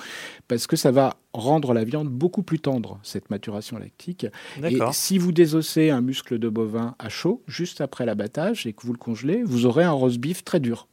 parce 0.46 0.68
que 0.68 0.76
ça 0.76 0.92
va 0.92 1.16
rendre 1.32 1.74
la 1.74 1.82
viande 1.82 2.08
beaucoup 2.08 2.44
plus 2.44 2.60
tendre, 2.60 3.00
cette 3.02 3.30
maturation 3.30 3.78
lactique. 3.78 4.28
Et 4.62 4.78
si 4.92 5.18
vous 5.18 5.32
désossez 5.32 5.90
un 5.90 6.00
muscle 6.00 6.38
de 6.38 6.48
bovin 6.48 6.94
à 7.00 7.08
chaud, 7.08 7.42
juste 7.48 7.80
après 7.80 8.06
l'abattage, 8.06 8.64
et 8.64 8.72
que 8.72 8.86
vous 8.86 8.92
le 8.92 8.98
congelez, 8.98 9.42
vous 9.42 9.66
aurez 9.66 9.82
un 9.82 9.90
roast 9.90 10.18
beef 10.18 10.44
très 10.44 10.60
dur, 10.60 10.86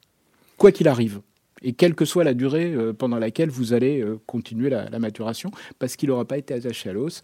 quoi 0.58 0.72
qu'il 0.72 0.88
arrive 0.88 1.22
et 1.62 1.74
quelle 1.74 1.96
que 1.96 2.06
soit 2.06 2.24
la 2.24 2.34
durée 2.34 2.74
euh, 2.74 2.94
pendant 2.94 3.18
laquelle 3.18 3.50
vous 3.50 3.74
allez 3.74 4.02
euh, 4.02 4.20
continuer 4.26 4.70
la, 4.70 4.88
maturation, 5.00 5.52
parce 5.80 5.96
qu'il 5.96 6.10
n'aura 6.10 6.26
pas 6.26 6.38
été 6.38 6.54
attaché 6.54 6.90
à 6.90 6.94
l'os. 6.94 7.22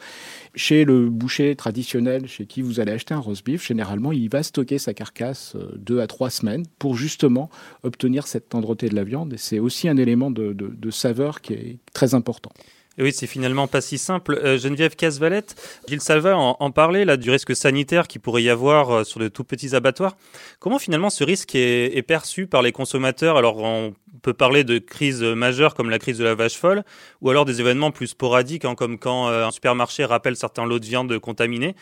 Chez 0.55 0.85
le 0.85 1.09
boucher 1.09 1.55
traditionnel, 1.55 2.27
chez 2.27 2.45
qui 2.45 2.61
vous 2.61 2.79
allez 2.79 2.91
acheter 2.91 3.13
un 3.13 3.19
roast 3.19 3.45
beef, 3.45 3.65
généralement, 3.65 4.11
il 4.11 4.29
va 4.29 4.43
stocker 4.43 4.77
sa 4.77 4.93
carcasse 4.93 5.55
euh, 5.55 5.71
deux 5.77 5.99
à 5.99 6.07
trois 6.07 6.29
semaines 6.29 6.65
pour 6.79 6.95
justement 6.95 7.49
obtenir 7.83 8.27
cette 8.27 8.49
tendreté 8.49 8.89
de 8.89 8.95
la 8.95 9.03
viande. 9.03 9.33
Et 9.33 9.37
c'est 9.37 9.59
aussi 9.59 9.89
un 9.89 9.97
élément 9.97 10.31
de 10.31 10.91
saveur 10.91 11.41
qui 11.41 11.53
est 11.53 11.77
très 11.93 12.13
important 12.13 12.51
oui, 12.99 13.11
c'est 13.11 13.27
finalement 13.27 13.67
pas 13.67 13.81
si 13.81 13.97
simple. 13.97 14.39
Euh, 14.43 14.57
Geneviève 14.57 14.95
Casvalette, 14.95 15.55
Gilles 15.87 16.01
Salva 16.01 16.37
en, 16.37 16.71
parlait 16.71 17.05
là 17.05 17.17
du 17.17 17.31
risque 17.31 17.55
sanitaire 17.55 18.07
qui 18.07 18.19
pourrait 18.19 18.43
y 18.43 18.49
avoir 18.49 18.91
euh, 18.91 19.03
sur 19.03 19.19
de 19.19 19.27
tout 19.29 19.43
petits 19.43 19.75
abattoirs. 19.75 20.15
Comment 20.59 20.77
finalement 20.77 21.09
ce 21.09 21.23
risque 21.23 21.55
est, 21.55 22.07
perçu 22.07 22.45
par 22.45 22.61
les 22.61 22.71
consommateurs? 22.71 23.37
Alors 23.37 23.57
on 23.57 23.95
peut 24.21 24.33
parler 24.33 24.63
de 24.63 24.77
crises 24.77 25.23
majeures 25.23 25.73
comme 25.73 25.89
la 25.89 25.97
crise 25.97 26.19
de 26.19 26.23
la 26.23 26.35
vache 26.35 26.57
folle, 26.57 26.83
ou 27.21 27.31
alors 27.31 27.45
des 27.45 27.61
événements 27.61 27.91
plus 27.91 28.07
sporadiques, 28.07 28.65
hein, 28.65 28.75
comme 28.75 28.99
quand 28.99 29.27
euh, 29.27 29.47
un 29.47 29.51
supermarché 29.51 30.05
rappelle 30.05 30.35
certains 30.35 30.65
lots 30.65 30.79
de 30.79 30.85
viande 30.85 31.17
contaminés. 31.17 31.75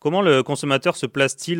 Comment 0.00 0.20
le 0.20 0.42
consommateur 0.42 0.96
se 0.96 1.06
place-t-il 1.06 1.58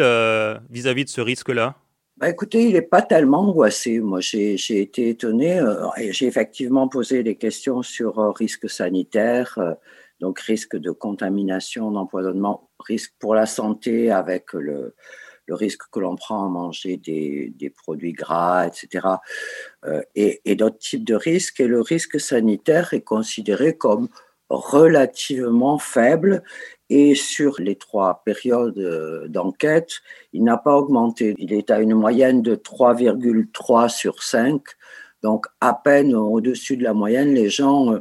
vis-à-vis 0.71 1.05
de 1.05 1.11
ce 1.11 1.21
risque-là? 1.21 1.75
Bah, 2.19 2.29
écoutez, 2.29 2.65
il 2.65 2.73
n'est 2.73 2.83
pas 2.83 3.03
tellement 3.03 3.49
angoissé. 3.49 4.01
Moi, 4.01 4.19
j'ai 4.21 4.81
été 4.81 5.11
étonné. 5.11 5.61
Euh, 5.61 5.87
j'ai 6.11 6.27
effectivement 6.27 6.89
posé 6.89 7.23
des 7.23 7.37
questions 7.37 7.83
sur 7.83 8.19
euh, 8.19 8.33
risque 8.33 8.69
sanitaire, 8.69 9.55
euh, 9.59 9.75
donc 10.19 10.41
risque 10.41 10.77
de 10.77 10.91
contamination, 10.91 11.93
d'empoisonnement, 11.93 12.71
risque 12.81 13.15
pour 13.21 13.37
la 13.37 13.47
santé 13.47 14.11
avec 14.11 14.53
le, 14.53 14.97
risque 15.49 15.83
que 15.93 16.01
l'on 16.01 16.17
prend 16.17 16.45
à 16.45 16.49
manger 16.49 16.97
des, 16.97 17.73
produits 17.77 18.13
gras, 18.13 18.67
etc. 18.67 19.07
et, 20.15 20.41
et 20.45 20.57
d'autres 20.57 20.79
types 20.79 21.05
de 21.05 21.15
risques. 21.15 21.61
Et 21.61 21.69
le 21.69 21.81
risque 21.81 22.19
sanitaire 22.19 22.93
est 22.95 23.03
considéré 23.03 23.77
comme 23.77 24.09
relativement 24.51 25.79
faible 25.79 26.43
et 26.91 27.15
sur 27.15 27.61
les 27.61 27.77
trois 27.77 28.23
périodes 28.25 28.79
euh, 28.79 29.29
d'enquête, 29.29 30.01
il 30.33 30.45
n'a 30.45 30.57
pas 30.57 30.77
augmenté. 30.77 31.35
Il 31.39 31.53
est 31.53 31.71
à 31.71 31.81
une 31.81 31.95
moyenne 31.95 32.43
de 32.43 32.55
3,3 32.55 33.89
sur 33.89 34.23
5, 34.23 34.63
donc 35.23 35.47
à 35.61 35.75
peine 35.75 36.15
au-dessus 36.15 36.77
de 36.77 36.85
la 36.85 36.95
moyenne. 36.95 37.35
Les 37.35 37.51
gens 37.51 37.93
euh, 37.93 37.99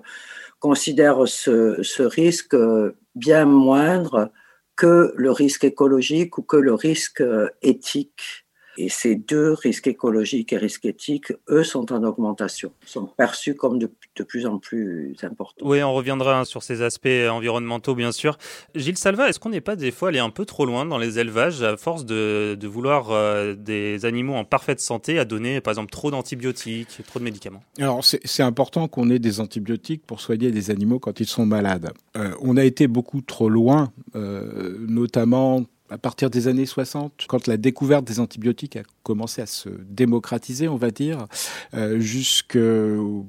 considèrent 0.59 1.27
ce, 1.27 2.01
risque 2.01 2.53
euh, 2.53 2.97
bien 3.15 3.45
moindre 3.45 4.31
que 4.75 5.13
le 5.15 5.31
risque 5.31 5.63
écologique 5.63 6.37
ou 6.37 6.43
que 6.43 6.57
le 6.57 6.73
risque 6.73 7.23
éthique. 7.61 8.46
Et 8.77 8.89
ces 8.89 9.15
deux 9.15 9.53
risques 9.53 9.87
écologiques 9.87 10.53
et 10.53 10.57
risques 10.57 10.85
éthiques, 10.85 11.33
eux, 11.49 11.63
sont 11.63 11.91
en 11.91 12.03
augmentation, 12.03 12.71
sont 12.85 13.05
perçus 13.05 13.55
comme 13.55 13.79
de, 13.79 13.89
plus 14.23 14.45
en 14.45 14.59
plus 14.59 15.15
importants. 15.23 15.65
Oui, 15.67 15.81
on 15.81 15.93
reviendra 15.93 16.45
sur 16.45 16.61
ces 16.61 16.83
aspects 16.83 17.07
environnementaux, 17.29 17.95
bien 17.95 18.11
sûr. 18.11 18.37
Gilles 18.75 18.97
Salva, 18.97 19.29
est-ce 19.29 19.39
qu'on 19.39 19.49
n'est 19.49 19.61
pas 19.61 19.75
des 19.75 19.91
fois 19.91 20.09
allé 20.09 20.19
un 20.19 20.29
peu 20.29 20.45
trop 20.45 20.65
loin 20.65 20.85
dans 20.85 20.99
les 20.99 21.17
élevages 21.17 21.63
à 21.63 21.75
force 21.75 22.05
de, 22.05 22.57
vouloir 22.67 23.11
euh, 23.11 23.55
des 23.55 24.05
animaux 24.05 24.35
en 24.35 24.43
parfaite 24.43 24.79
santé 24.79 25.17
à 25.17 25.25
donner, 25.25 25.59
par 25.59 25.71
exemple, 25.71 25.91
trop 25.91 26.11
d'antibiotiques, 26.11 26.89
trop 27.07 27.19
de 27.19 27.23
médicaments? 27.23 27.63
Alors, 27.79 28.03
c'est 28.03 28.43
important 28.43 28.87
qu'on 28.87 29.09
ait 29.09 29.19
des 29.19 29.39
antibiotiques 29.39 30.05
pour 30.05 30.21
soigner 30.21 30.51
des 30.51 30.69
animaux 30.69 30.99
quand 30.99 31.19
ils 31.19 31.27
sont 31.27 31.45
malades. 31.45 31.91
Euh, 32.15 32.31
on 32.41 32.57
a 32.57 32.63
été 32.63 32.87
beaucoup 32.87 33.21
trop 33.21 33.49
loin, 33.49 33.91
euh, 34.15 34.77
notamment 34.87 35.63
à 35.89 35.97
partir 35.97 36.29
des 36.29 36.47
années 36.47 36.65
60, 36.65 37.25
quand 37.27 37.47
la 37.47 37.57
découverte 37.57 38.05
des 38.05 38.19
antibiotiques 38.19 38.75
a 38.75 38.83
commencé 39.03 39.41
à 39.41 39.45
se 39.45 39.69
démocratiser, 39.89 40.67
on 40.67 40.75
va 40.75 40.91
dire, 40.91 41.27
euh, 41.73 41.99
jusqu'au 41.99 43.25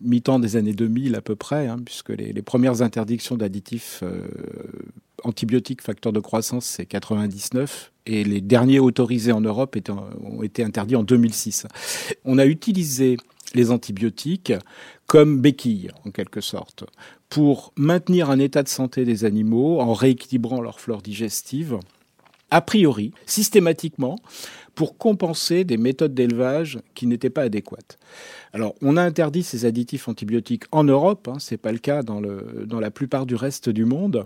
mi-temps 0.00 0.38
des 0.38 0.56
années 0.56 0.72
2000 0.72 1.14
à 1.14 1.20
peu 1.20 1.36
près, 1.36 1.66
hein, 1.66 1.78
puisque 1.84 2.10
les, 2.10 2.42
premières 2.42 2.82
interdictions 2.82 3.36
d'additifs 3.36 4.00
euh, 4.02 4.26
antibiotiques 5.24 5.82
facteurs 5.82 6.12
de 6.12 6.20
croissance, 6.20 6.64
c'est 6.64 6.86
99, 6.86 7.92
et 8.06 8.24
les 8.24 8.40
derniers 8.40 8.78
autorisés 8.78 9.32
en 9.32 9.40
Europe 9.40 9.76
ont 10.22 10.42
été 10.42 10.62
interdits 10.62 10.96
en 10.96 11.02
2006. 11.02 11.66
On 12.24 12.38
a 12.38 12.46
utilisé 12.46 13.16
les 13.54 13.70
antibiotiques 13.70 14.52
comme 15.06 15.40
béquilles, 15.40 15.90
en 16.04 16.10
quelque 16.10 16.40
sorte, 16.40 16.84
pour 17.28 17.72
maintenir 17.76 18.30
un 18.30 18.38
état 18.38 18.62
de 18.62 18.68
santé 18.68 19.04
des 19.04 19.24
animaux 19.24 19.80
en 19.80 19.92
rééquilibrant 19.92 20.60
leur 20.60 20.80
flore 20.80 21.02
digestive 21.02 21.78
a 22.50 22.60
priori, 22.60 23.12
systématiquement, 23.26 24.16
pour 24.74 24.96
compenser 24.96 25.64
des 25.64 25.76
méthodes 25.76 26.14
d'élevage 26.14 26.78
qui 26.94 27.06
n'étaient 27.06 27.30
pas 27.30 27.42
adéquates. 27.42 27.98
Alors, 28.52 28.74
on 28.80 28.96
a 28.96 29.02
interdit 29.02 29.42
ces 29.42 29.64
additifs 29.64 30.08
antibiotiques 30.08 30.64
en 30.70 30.84
Europe, 30.84 31.28
hein, 31.28 31.38
ce 31.40 31.54
n'est 31.54 31.58
pas 31.58 31.72
le 31.72 31.78
cas 31.78 32.02
dans, 32.02 32.20
le, 32.20 32.64
dans 32.66 32.78
la 32.78 32.90
plupart 32.90 33.26
du 33.26 33.34
reste 33.34 33.68
du 33.68 33.84
monde. 33.84 34.24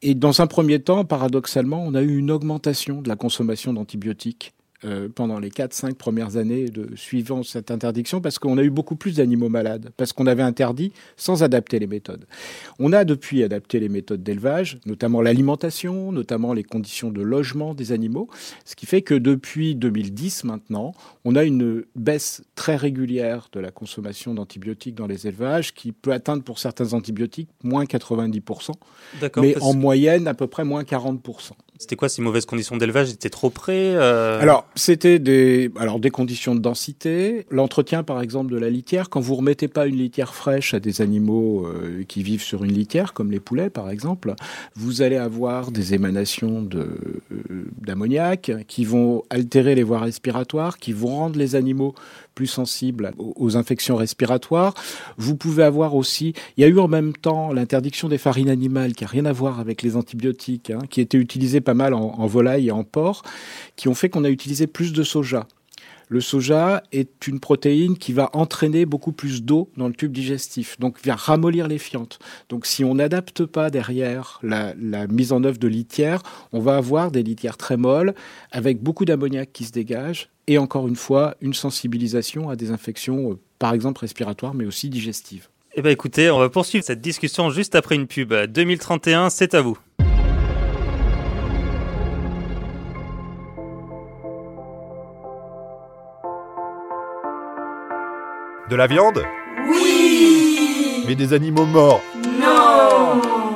Et 0.00 0.14
dans 0.14 0.40
un 0.40 0.46
premier 0.46 0.80
temps, 0.80 1.04
paradoxalement, 1.04 1.82
on 1.84 1.94
a 1.94 2.02
eu 2.02 2.16
une 2.16 2.30
augmentation 2.30 3.02
de 3.02 3.08
la 3.08 3.16
consommation 3.16 3.72
d'antibiotiques 3.72 4.54
euh, 4.86 5.08
pendant 5.14 5.38
les 5.38 5.50
4-5 5.50 5.92
premières 5.92 6.38
années 6.38 6.70
de, 6.70 6.96
suivant 6.96 7.42
cette 7.42 7.70
interdiction 7.70 8.22
parce 8.22 8.38
qu'on 8.38 8.56
a 8.56 8.62
eu 8.62 8.70
beaucoup 8.70 8.96
plus 8.96 9.16
d'animaux 9.16 9.50
malades, 9.50 9.90
parce 9.98 10.14
qu'on 10.14 10.26
avait 10.26 10.42
interdit 10.42 10.92
sans 11.18 11.42
adapter 11.42 11.78
les 11.78 11.86
méthodes. 11.86 12.24
On 12.78 12.94
a 12.94 13.04
depuis 13.04 13.42
adapté 13.42 13.78
les 13.78 13.90
méthodes 13.90 14.22
d'élevage, 14.22 14.78
notamment 14.86 15.20
l'alimentation, 15.20 16.12
notamment 16.12 16.54
les 16.54 16.64
conditions 16.64 17.10
de 17.10 17.20
logement 17.20 17.74
des 17.74 17.92
animaux, 17.92 18.28
ce 18.64 18.74
qui 18.74 18.86
fait 18.86 19.02
que 19.02 19.14
depuis 19.14 19.74
2010 19.74 20.44
maintenant, 20.44 20.94
on 21.26 21.36
a 21.36 21.44
une 21.44 21.84
baisse 21.94 22.42
très 22.54 22.76
régulière 22.76 23.48
de 23.52 23.60
la 23.60 23.70
consommation 23.70 24.32
d'antibiotiques 24.32 24.94
dans 24.94 25.06
les 25.06 25.26
élevages 25.26 25.74
qui 25.74 25.92
peut 25.92 26.12
atteindre 26.12 26.42
pour 26.42 26.58
certains 26.58 26.94
antibiotiques 26.94 27.50
moins 27.62 27.84
90%, 27.84 28.72
mais 29.36 29.60
en 29.60 29.74
moyenne 29.74 30.26
à 30.26 30.32
peu 30.32 30.46
près 30.46 30.64
moins 30.64 30.84
40%. 30.84 31.52
C'était 31.80 31.96
quoi 31.96 32.10
ces 32.10 32.20
mauvaises 32.20 32.44
conditions 32.44 32.76
d'élevage? 32.76 33.06
C'était 33.08 33.30
trop 33.30 33.48
près 33.48 33.94
euh? 33.94 34.38
Alors, 34.38 34.66
c'était 34.74 35.18
des, 35.18 35.70
alors 35.76 35.98
des 35.98 36.10
conditions 36.10 36.54
de 36.54 36.60
densité, 36.60 37.46
l'entretien 37.50 38.02
par 38.02 38.20
exemple 38.20 38.52
de 38.52 38.58
la 38.58 38.68
litière. 38.68 39.08
Quand 39.08 39.20
vous 39.20 39.34
remettez 39.34 39.66
pas 39.66 39.86
une 39.86 39.96
litière 39.96 40.34
fraîche 40.34 40.74
à 40.74 40.78
des 40.78 41.00
animaux 41.00 41.64
euh, 41.64 42.04
qui 42.06 42.22
vivent 42.22 42.42
sur 42.42 42.64
une 42.64 42.72
litière, 42.72 43.14
comme 43.14 43.30
les 43.30 43.40
poulets 43.40 43.70
par 43.70 43.88
exemple, 43.88 44.34
vous 44.76 45.00
allez 45.00 45.16
avoir 45.16 45.70
des 45.70 45.94
émanations 45.94 46.60
de 46.60 46.98
euh, 47.32 47.64
d'ammoniac 47.80 48.52
qui 48.68 48.84
vont 48.84 49.22
altérer 49.30 49.74
les 49.74 49.82
voies 49.82 50.00
respiratoires, 50.00 50.76
qui 50.76 50.92
vont 50.92 51.16
rendre 51.16 51.38
les 51.38 51.56
animaux 51.56 51.94
plus 52.40 52.58
aux 53.18 53.56
infections 53.58 53.96
respiratoires. 53.96 54.72
Vous 55.18 55.36
pouvez 55.36 55.62
avoir 55.62 55.94
aussi, 55.94 56.32
il 56.56 56.62
y 56.62 56.64
a 56.64 56.68
eu 56.68 56.78
en 56.78 56.88
même 56.88 57.12
temps 57.12 57.52
l'interdiction 57.52 58.08
des 58.08 58.16
farines 58.16 58.48
animales 58.48 58.94
qui 58.94 59.04
a 59.04 59.06
rien 59.06 59.26
à 59.26 59.32
voir 59.32 59.60
avec 59.60 59.82
les 59.82 59.94
antibiotiques, 59.94 60.70
hein, 60.70 60.78
qui 60.88 61.02
étaient 61.02 61.18
utilisées 61.18 61.60
pas 61.60 61.74
mal 61.74 61.92
en 61.92 62.26
volaille 62.26 62.68
et 62.68 62.72
en 62.72 62.82
porc, 62.82 63.22
qui 63.76 63.88
ont 63.88 63.94
fait 63.94 64.08
qu'on 64.08 64.24
a 64.24 64.30
utilisé 64.30 64.66
plus 64.66 64.94
de 64.94 65.02
soja. 65.02 65.46
Le 66.12 66.20
soja 66.20 66.82
est 66.90 67.28
une 67.28 67.38
protéine 67.38 67.96
qui 67.96 68.12
va 68.12 68.30
entraîner 68.32 68.84
beaucoup 68.84 69.12
plus 69.12 69.44
d'eau 69.44 69.70
dans 69.76 69.86
le 69.86 69.94
tube 69.94 70.10
digestif, 70.10 70.76
donc 70.80 71.00
vient 71.00 71.14
ramollir 71.14 71.68
les 71.68 71.78
fientes. 71.78 72.18
Donc 72.48 72.66
si 72.66 72.82
on 72.82 72.96
n'adapte 72.96 73.46
pas 73.46 73.70
derrière 73.70 74.40
la, 74.42 74.74
mise 75.06 75.32
en 75.32 75.44
œuvre 75.44 75.58
de 75.58 75.68
litières, 75.68 76.24
on 76.52 76.58
va 76.58 76.76
avoir 76.76 77.12
des 77.12 77.22
litières 77.22 77.56
très 77.56 77.76
molles 77.76 78.16
avec 78.50 78.82
beaucoup 78.82 79.04
d'ammoniac 79.04 79.52
qui 79.52 79.64
se 79.64 79.70
dégage 79.70 80.30
et 80.48 80.58
encore 80.58 80.88
une 80.88 80.96
fois 80.96 81.36
une 81.40 81.54
sensibilisation 81.54 82.50
à 82.50 82.56
des 82.56 82.72
infections, 82.72 83.30
euh, 83.30 83.38
par 83.60 83.72
exemple 83.72 84.00
respiratoires, 84.00 84.52
mais 84.52 84.66
aussi 84.66 84.88
digestives. 84.88 85.46
Eh 85.76 85.82
bien 85.82 85.92
écoutez, 85.92 86.28
on 86.32 86.40
va 86.40 86.48
poursuivre 86.48 86.84
cette 86.84 87.00
discussion 87.00 87.50
juste 87.50 87.76
après 87.76 87.94
une 87.94 88.08
pub. 88.08 88.34
2031, 88.34 89.30
c'est 89.30 89.54
à 89.54 89.60
vous. 89.60 89.78
De 98.70 98.76
la 98.76 98.86
viande 98.86 99.24
Oui 99.68 101.02
Mais 101.04 101.16
des 101.16 101.32
animaux 101.32 101.66
morts 101.66 102.00
Non 102.40 103.50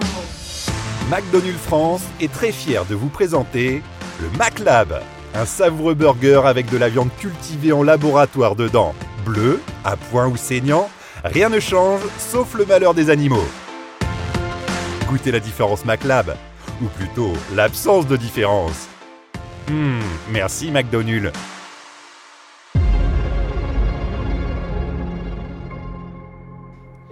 McDonald's 1.08 1.60
France 1.60 2.02
est 2.20 2.32
très 2.32 2.50
fier 2.50 2.84
de 2.86 2.96
vous 2.96 3.10
présenter 3.10 3.80
le 4.20 4.28
MacLab, 4.36 5.00
un 5.36 5.44
savoureux 5.44 5.94
burger 5.94 6.40
avec 6.46 6.68
de 6.68 6.76
la 6.76 6.88
viande 6.88 7.10
cultivée 7.20 7.70
en 7.70 7.84
laboratoire 7.84 8.56
dedans. 8.56 8.92
Bleu, 9.24 9.62
à 9.84 9.96
point 9.96 10.26
ou 10.26 10.36
saignant, 10.36 10.90
rien 11.22 11.48
ne 11.48 11.60
change 11.60 12.00
sauf 12.18 12.54
le 12.54 12.66
malheur 12.66 12.92
des 12.92 13.08
animaux. 13.08 13.46
Goûtez 15.08 15.30
la 15.30 15.38
différence 15.38 15.84
MacLab, 15.84 16.34
ou 16.82 16.86
plutôt 16.86 17.34
l'absence 17.54 18.08
de 18.08 18.16
différence. 18.16 18.88
Hmm, 19.68 20.00
merci 20.32 20.72
McDonald's. 20.72 21.30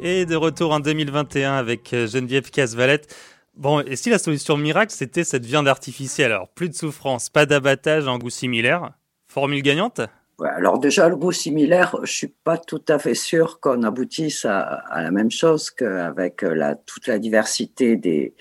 Et 0.04 0.26
de 0.26 0.34
retour 0.34 0.72
en 0.72 0.80
2021 0.80 1.54
avec 1.54 1.94
euh, 1.94 2.08
Geneviève 2.08 2.50
Casvalette. 2.50 3.14
Bon, 3.54 3.78
et 3.82 3.94
si 3.94 4.10
la 4.10 4.18
solution 4.18 4.56
miracle, 4.56 4.92
c'était 4.92 5.22
cette 5.22 5.46
viande 5.46 5.68
artificielle? 5.68 6.32
Alors, 6.32 6.48
plus 6.48 6.68
de 6.68 6.74
souffrance, 6.74 7.28
pas 7.28 7.46
d'abattage 7.46 8.08
en 8.08 8.18
goût 8.18 8.28
similaire 8.28 8.90
Formule 9.28 9.62
gagnante? 9.62 10.00
Alors 10.40 10.80
déjà, 10.80 11.08
le 11.08 11.14
goût 11.14 11.30
similaire, 11.30 11.96
je 12.02 12.10
suis 12.10 12.34
pas 12.42 12.58
tout 12.58 12.82
à 12.88 12.98
fait 12.98 13.14
sûr 13.14 13.60
qu'on 13.60 13.84
aboutisse 13.84 14.44
à, 14.44 14.82
la 14.90 15.12
même 15.12 15.30
chose 15.30 15.70
qu'avec 15.70 16.42
la, 16.42 16.74
toute 16.74 17.06
la 17.06 17.20
diversité 17.20 17.94
des, 17.94 18.34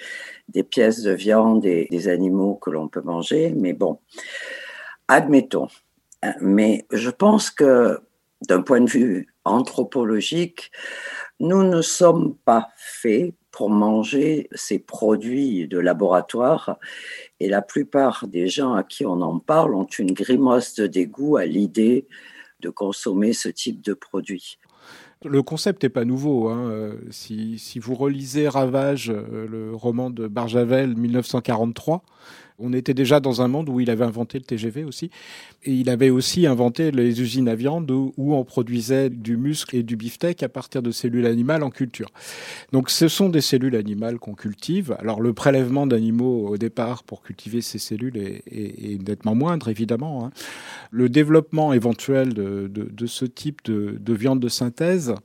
des 0.50 0.64
pièces 0.64 1.04
de 1.04 1.12
viande 1.12 1.64
et 1.64 1.88
des 1.92 2.08
animaux 2.08 2.56
que 2.56 2.72
l'on 2.72 2.88
peut 2.88 3.02
manger. 3.02 3.54
Mais 3.56 3.74
bon, 3.74 4.00
admettons. 5.08 5.68
Mais 6.40 6.88
je 6.92 7.12
pense 7.12 7.52
que 7.52 8.00
d'un 8.48 8.64
point 8.64 8.82
de 8.82 8.90
vue 8.90 9.28
anthropologique, 9.46 10.72
nous 11.42 11.64
ne 11.64 11.82
sommes 11.82 12.36
pas 12.46 12.70
faits 12.78 13.34
pour 13.50 13.72
manger 13.72 14.48
ces 14.54 14.78
produits 14.78 15.68
de 15.68 15.80
laboratoire 15.80 16.78
et 17.40 17.50
la 17.50 17.64
plupart 17.64 18.28
des 18.28 18.48
gens 18.48 18.74
à 18.74 18.84
qui 18.84 19.06
on 19.06 19.22
en 19.22 19.40
parle 19.40 19.76
ont 19.76 19.88
une 19.88 20.14
grimace 20.14 20.76
de 20.76 20.86
dégoût 20.86 21.38
à 21.38 21.46
l'idée 21.46 22.08
de 22.60 22.70
consommer 22.70 23.34
ce 23.34 23.50
type 23.50 23.82
de 23.82 23.94
produits. 23.94 24.60
Le 25.26 25.42
concept 25.42 25.84
n'est 25.84 25.90
pas 25.90 26.06
nouveau. 26.06 26.48
Hein. 26.50 26.94
Si, 27.10 27.60
si, 27.60 27.80
vous 27.80 27.96
relisez 27.96 28.48
Ravage, 28.48 29.10
euh, 29.12 29.48
le 29.48 29.76
roman 29.76 30.10
de 30.10 30.28
Barjavel 30.28 30.96
1943, 30.96 32.04
on 32.62 32.74
était 32.74 32.94
déjà 32.94 33.20
dans 33.20 33.42
un 33.42 33.48
monde 33.48 33.70
où 33.70 33.80
il 33.80 33.90
avait 33.90 34.06
inventé 34.06 34.38
le 34.38 34.44
TGV 34.44 34.84
aussi. 34.84 35.10
Et 35.64 35.74
il 35.74 35.90
avait 35.90 36.10
aussi 36.10 36.48
inventé 36.48 36.92
les 36.92 37.22
usines 37.22 37.48
à 37.48 37.56
viande 37.56 37.90
où, 37.92 38.12
on 38.18 38.44
produisait 38.44 39.10
du 39.10 39.38
muscle 39.38 39.76
et 39.76 39.84
du 39.84 39.96
beefsteak 39.96 40.42
à 40.44 40.50
partir 40.50 40.82
de 40.82 40.92
cellules 40.92 41.26
animales 41.26 41.64
en 41.64 41.70
culture. 41.70 42.10
Donc 42.72 42.90
ce 42.90 43.08
sont 43.08 43.30
des 43.30 43.42
cellules 43.42 43.76
animales 43.76 44.20
qu'on 44.20 44.34
cultive. 44.34 44.96
Alors 45.00 45.22
le 45.22 45.34
prélèvement 45.34 45.86
d'animaux 45.86 46.48
au 46.48 46.58
départ 46.58 47.04
pour 47.04 47.22
cultiver 47.22 47.62
ces 47.62 47.80
cellules 47.80 48.18
est, 48.18 49.08
nettement 49.08 49.36
moindre, 49.36 49.68
évidemment. 49.68 50.26
Hein. 50.26 50.32
Le 50.92 51.10
développement 51.10 51.74
éventuel 51.74 52.34
de, 52.34 53.06
ce 53.06 53.26
type 53.26 53.62
de 53.66 54.14
viande 54.14 54.40
de 54.40 54.50
synthèse 54.50 55.16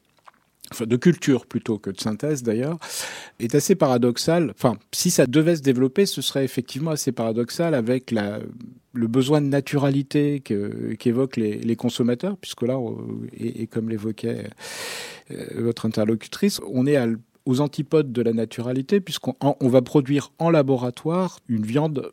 enfin 0.73 0.87
de 0.87 0.97
culture 0.97 1.47
plutôt 1.47 1.79
que 1.79 1.91
de 1.91 2.01
synthèse 2.01 2.43
d'ailleurs, 2.43 2.79
est 3.39 3.55
assez 3.55 3.75
paradoxal. 3.75 4.51
Enfin, 4.51 4.77
si 4.93 5.11
ça 5.11 5.27
devait 5.27 5.57
se 5.57 5.63
développer, 5.63 6.07
ce 6.07 6.23
serait 6.23 6.45
effectivement 6.45 6.91
assez 6.91 7.13
paradoxal 7.13 7.75
avec 7.75 8.13
le 8.13 9.07
besoin 9.07 9.41
de 9.41 9.47
naturalité 9.47 10.41
qu'évoquent 10.41 11.37
les, 11.37 11.77
consommateurs, 11.77 12.37
puisque 12.39 12.63
là, 12.63 12.79
et, 13.37 13.67
comme 13.67 13.89
l'évoquait 13.89 14.49
euh, 15.31 15.47
votre 15.57 15.87
interlocutrice, 15.87 16.61
on 16.73 16.87
est 16.87 16.99
aux 17.45 17.61
antipodes 17.61 18.13
de 18.13 18.23
la 18.23 18.33
naturalité, 18.33 19.01
puisqu'on 19.01 19.35
on 19.41 19.69
va 19.69 19.83
produire 19.83 20.33
en 20.39 20.51
laboratoire 20.51 21.41
une 21.49 21.65
viande 21.65 22.13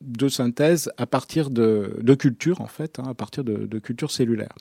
de 0.00 0.28
synthèse 0.28 0.92
à 0.96 1.06
partir 1.06 1.50
de, 1.50 2.14
cultures, 2.18 2.60
en 2.60 2.68
fait, 2.68 2.98
hein, 2.98 3.04
à 3.08 3.14
partir 3.14 3.42
de, 3.42 3.66
de 3.66 3.78
cultures 3.78 4.12
cellulaires. 4.12 4.54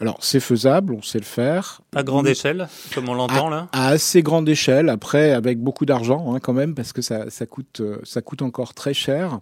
Alors, 0.00 0.18
c'est 0.20 0.40
faisable, 0.40 0.94
on 0.94 1.02
sait 1.02 1.18
le 1.18 1.24
faire. 1.24 1.80
À 1.94 2.02
grande 2.02 2.28
échelle, 2.28 2.68
comme 2.94 3.08
on 3.08 3.14
l'entend 3.14 3.48
là 3.48 3.68
À 3.72 3.88
assez 3.88 4.22
grande 4.22 4.48
échelle, 4.48 4.88
après, 4.88 5.32
avec 5.32 5.58
beaucoup 5.58 5.86
d'argent 5.86 6.34
hein, 6.34 6.40
quand 6.40 6.52
même, 6.52 6.74
parce 6.74 6.92
que 6.92 7.02
ça, 7.02 7.30
ça, 7.30 7.46
coûte, 7.46 7.82
ça 8.04 8.22
coûte 8.22 8.42
encore 8.42 8.74
très 8.74 8.94
cher. 8.94 9.40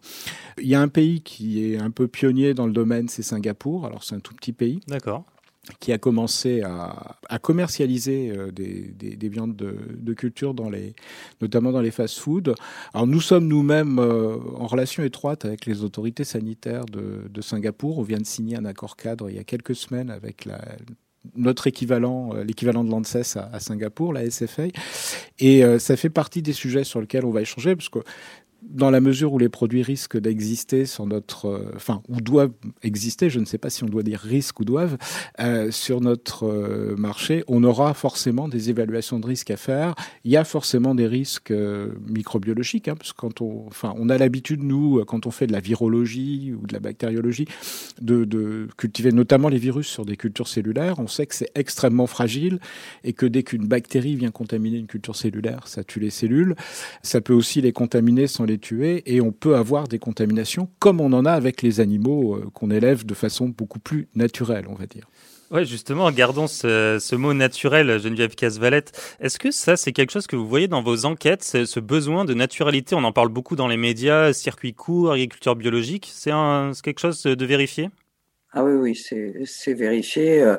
Il 0.58 0.68
y 0.68 0.74
a 0.74 0.80
un 0.80 0.88
pays 0.88 1.20
qui 1.20 1.72
est 1.72 1.78
un 1.78 1.90
peu 1.90 2.08
pionnier 2.08 2.54
dans 2.54 2.66
le 2.66 2.72
domaine, 2.72 3.08
c'est 3.08 3.22
Singapour. 3.22 3.86
Alors, 3.86 4.02
c'est 4.04 4.14
un 4.14 4.20
tout 4.20 4.34
petit 4.34 4.52
pays. 4.52 4.80
D'accord 4.88 5.24
qui 5.81 5.92
a 5.92 5.98
commencé 5.98 6.62
à, 6.62 7.16
à 7.29 7.38
commercialiser 7.38 8.31
euh, 8.31 8.50
des, 8.50 8.92
des, 8.96 9.16
des, 9.16 9.29
viandes 9.29 9.57
de, 9.57 9.76
de, 9.96 10.12
culture, 10.14 10.55
dans 10.55 10.70
les, 10.70 10.94
notamment 11.40 11.72
dans 11.72 11.81
les 11.81 11.90
fast-foods. 11.90 12.55
Alors 12.94 13.07
nous 13.07 13.20
sommes 13.20 13.46
nous-mêmes 13.48 13.98
euh, 13.98 14.37
en 14.57 14.66
relation 14.66 15.02
étroite 15.02 15.44
avec 15.44 15.66
les 15.66 15.83
autorités 15.83 16.24
sanitaires 16.24 16.87
de, 16.87 17.29
de, 17.29 17.40
Singapour. 17.40 17.98
On 17.98 18.02
vient 18.02 18.18
de 18.18 18.26
signer 18.26 18.57
un 18.57 18.64
accord 18.64 18.96
cadre 18.96 19.29
il 19.31 19.37
y 19.37 19.38
a 19.38 19.44
quelques 19.44 19.74
semaines 19.74 20.11
avec 20.11 20.44
la, 20.44 20.61
notre 21.35 21.66
équivalent, 21.66 22.31
euh, 22.35 22.44
l'équivalent 22.44 22.85
de 22.85 22.90
l'ANSES 22.90 23.37
à, 23.37 23.50
à, 23.52 23.61
Singapour, 23.61 24.12
la 24.12 24.31
SFA. 24.31 24.64
Et 25.38 25.62
ça 25.79 25.96
fait 25.96 26.11
partie 26.11 26.40
des 26.42 26.55
sujets 26.55 26.85
sur 26.85 27.00
lesquels 27.00 27.24
on 27.24 27.31
va 27.31 27.42
échanger, 27.42 27.76
parce 27.76 27.90
que 27.90 27.98
dans 28.68 28.90
la 28.90 29.00
mesure 29.00 29.33
où 29.33 29.38
les 29.38 29.48
produits 29.48 29.83
risquent 29.83 30.18
d'exister 30.18 30.87
sur 30.87 31.07
notre, 31.07 31.46
euh, 31.46 31.72
enfin, 31.76 32.02
ou 32.09 32.20
doivent 32.20 32.52
exister, 32.83 33.31
je 33.31 33.40
ne 33.40 33.44
sais 33.44 33.59
pas 33.59 33.70
si 33.70 33.85
on 33.85 33.87
doit 33.87 34.02
dire 34.02 34.20
risque 34.20 34.61
ou 34.61 34.64
doivent, 34.64 34.96
euh, 35.40 35.70
sur 35.70 36.00
notre 36.00 36.46
euh, 36.46 36.96
marché, 36.96 37.44
on 37.48 37.62
aura 37.64 37.94
forcément 37.94 38.48
des 38.48 38.70
évaluations 38.70 39.20
de 39.20 39.26
risques 39.26 39.50
à 39.50 39.57
faire. 39.57 39.94
Il 40.24 40.31
y 40.31 40.37
a 40.37 40.44
forcément 40.44 40.94
des 40.94 41.07
risques 41.07 41.50
euh, 41.50 41.92
microbiologiques, 42.09 42.88
hein, 42.88 42.96
parce 42.96 43.12
que 43.12 43.18
quand 43.18 43.40
on, 43.40 43.66
enfin, 43.68 43.94
on 43.96 44.09
a 44.09 44.18
l'habitude 44.18 44.62
nous, 44.62 45.05
quand 45.05 45.26
on 45.26 45.31
fait 45.31 45.46
de 45.46 45.52
la 45.52 45.61
virologie 45.61 46.52
ou 46.52 46.66
de 46.66 46.72
la 46.72 46.81
bactériologie, 46.81 47.46
de, 48.00 48.24
de 48.24 48.68
cultiver 48.76 49.12
notamment 49.12 49.48
les 49.48 49.59
virus 49.59 49.87
sur 49.87 50.05
des 50.05 50.16
cultures 50.16 50.48
cellulaires. 50.48 50.98
On 50.98 51.07
sait 51.07 51.26
que 51.26 51.35
c'est 51.35 51.50
extrêmement 51.55 52.07
fragile 52.07 52.59
et 53.05 53.12
que 53.12 53.26
dès 53.26 53.42
qu'une 53.42 53.66
bactérie 53.66 54.16
vient 54.16 54.31
contaminer 54.31 54.79
une 54.79 54.87
culture 54.87 55.16
cellulaire, 55.16 55.68
ça 55.68 55.85
tue 55.85 56.00
les 56.00 56.11
cellules. 56.11 56.55
Ça 57.02 57.20
peut 57.20 57.33
aussi 57.33 57.61
les 57.61 57.72
contaminer 57.72 58.26
sans 58.26 58.44
les 58.44 58.55
tuer 58.56 59.02
et 59.06 59.20
on 59.20 59.32
peut 59.32 59.56
avoir 59.56 59.88
des 59.88 59.98
contaminations 59.98 60.68
comme 60.78 61.00
on 61.00 61.12
en 61.12 61.24
a 61.24 61.32
avec 61.32 61.62
les 61.62 61.80
animaux 61.80 62.36
euh, 62.36 62.50
qu'on 62.52 62.70
élève 62.70 63.06
de 63.06 63.14
façon 63.14 63.48
beaucoup 63.48 63.78
plus 63.78 64.08
naturelle, 64.14 64.66
on 64.68 64.74
va 64.74 64.86
dire. 64.86 65.06
Ouais, 65.52 65.64
justement, 65.64 66.10
gardons 66.10 66.48
ce, 66.48 66.98
ce, 67.00 67.14
mot 67.14 67.32
naturel, 67.32 68.00
Geneviève 68.00 68.34
Casvalette. 68.34 69.16
Est-ce 69.20 69.38
que 69.38 69.52
ça, 69.52 69.76
c'est 69.76 69.92
quelque 69.92 70.10
chose 70.10 70.26
que 70.26 70.34
vous 70.34 70.48
voyez 70.48 70.66
dans 70.66 70.82
vos 70.82 71.04
enquêtes, 71.04 71.44
ce 71.44 71.78
besoin 71.78 72.24
de 72.24 72.34
naturalité? 72.34 72.96
On 72.96 73.04
en 73.04 73.12
parle 73.12 73.28
beaucoup 73.28 73.54
dans 73.54 73.68
les 73.68 73.76
médias, 73.76 74.32
circuit 74.32 74.74
court, 74.74 75.12
agriculture 75.12 75.54
biologique. 75.54 76.10
C'est 76.12 76.32
quelque 76.82 76.98
chose 76.98 77.22
de 77.22 77.46
vérifié? 77.46 77.90
Ah 78.58 78.64
oui, 78.64 78.72
oui, 78.72 79.44
c'est 79.44 79.74
vérifié, 79.74 80.42
euh, 80.42 80.56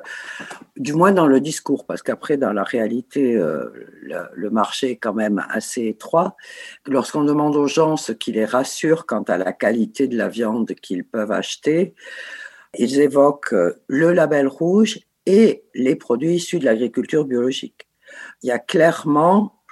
du 0.76 0.94
moins 0.94 1.12
dans 1.12 1.26
le 1.26 1.42
discours, 1.42 1.84
parce 1.88 2.04
qu'après, 2.04 2.38
dans 2.38 2.54
la 2.54 2.62
réalité, 2.62 3.36
euh, 3.36 3.72
le, 4.04 4.18
le, 4.36 4.50
marché 4.52 4.92
est 4.92 4.98
quand 4.98 5.16
même 5.16 5.44
assez 5.50 5.88
étroit. 5.88 6.36
Lorsqu'on 6.86 7.24
demande 7.24 7.56
aux 7.56 7.66
gens 7.66 7.98
ce 7.98 8.12
qui 8.12 8.32
les 8.32 8.46
rassure 8.46 9.08
quant 9.08 9.24
à 9.24 9.40
la 9.40 9.52
qualité 9.52 10.08
de 10.08 10.16
la 10.16 10.28
viande 10.28 10.76
qu'ils 10.76 11.06
peuvent 11.06 11.32
acheter, 11.32 11.96
ils 12.78 13.00
évoquent 13.00 13.56
le 13.88 14.14
label 14.14 14.48
rouge 14.48 15.00
et 15.26 15.64
les 15.74 15.96
produits 15.96 16.36
issus 16.36 16.60
de 16.60 16.66
l'agriculture 16.66 17.26
biologique. 17.26 17.88
Il 18.44 18.48
y 18.50 18.52
a 18.52 18.60
clairement 18.60 19.64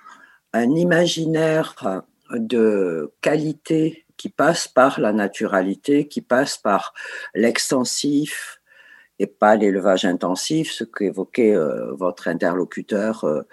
un 0.51 0.71
imaginaire 0.71 2.03
de 2.31 3.13
qualité 3.21 4.05
qui 4.17 4.30
passe 4.30 4.67
par 4.67 4.99
la 4.99 5.13
naturalité, 5.13 6.08
qui 6.08 6.21
passe 6.21 6.58
par 6.58 6.93
l'extensif 7.34 8.62
et 9.19 9.28
pas 9.28 9.56
l'élevage 9.56 10.06
intensif, 10.06 10.71
ce 10.71 10.84
qu'évoquait 10.84 11.56
euh, 11.56 11.93
votre 11.93 12.28
interlocuteur. 12.28 13.23
Euh, 13.23 13.43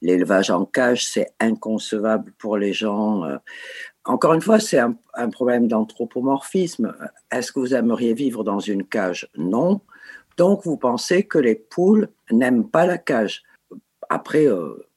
l'élevage 0.00 0.50
en 0.50 0.64
cage, 0.64 1.06
c'est 1.06 1.32
inconcevable 1.38 2.32
pour 2.38 2.56
les 2.56 2.72
gens. 2.72 3.24
Euh. 3.24 3.36
Encore 4.04 4.34
une 4.34 4.40
fois, 4.40 4.58
c'est 4.58 4.80
un, 4.80 4.96
un, 5.14 5.30
problème 5.30 5.68
d'anthropomorphisme. 5.68 6.94
Est-ce 7.30 7.52
que 7.52 7.60
vous 7.60 7.74
aimeriez 7.74 8.14
vivre 8.14 8.42
dans 8.42 8.58
une 8.58 8.84
cage? 8.84 9.30
Non. 9.36 9.80
Donc, 10.36 10.64
vous 10.64 10.76
pensez 10.76 11.24
que 11.24 11.38
les 11.38 11.54
poules 11.54 12.08
n'aiment 12.32 12.68
pas 12.68 12.86
la 12.86 12.98
cage. 12.98 13.44
Après, 14.08 14.46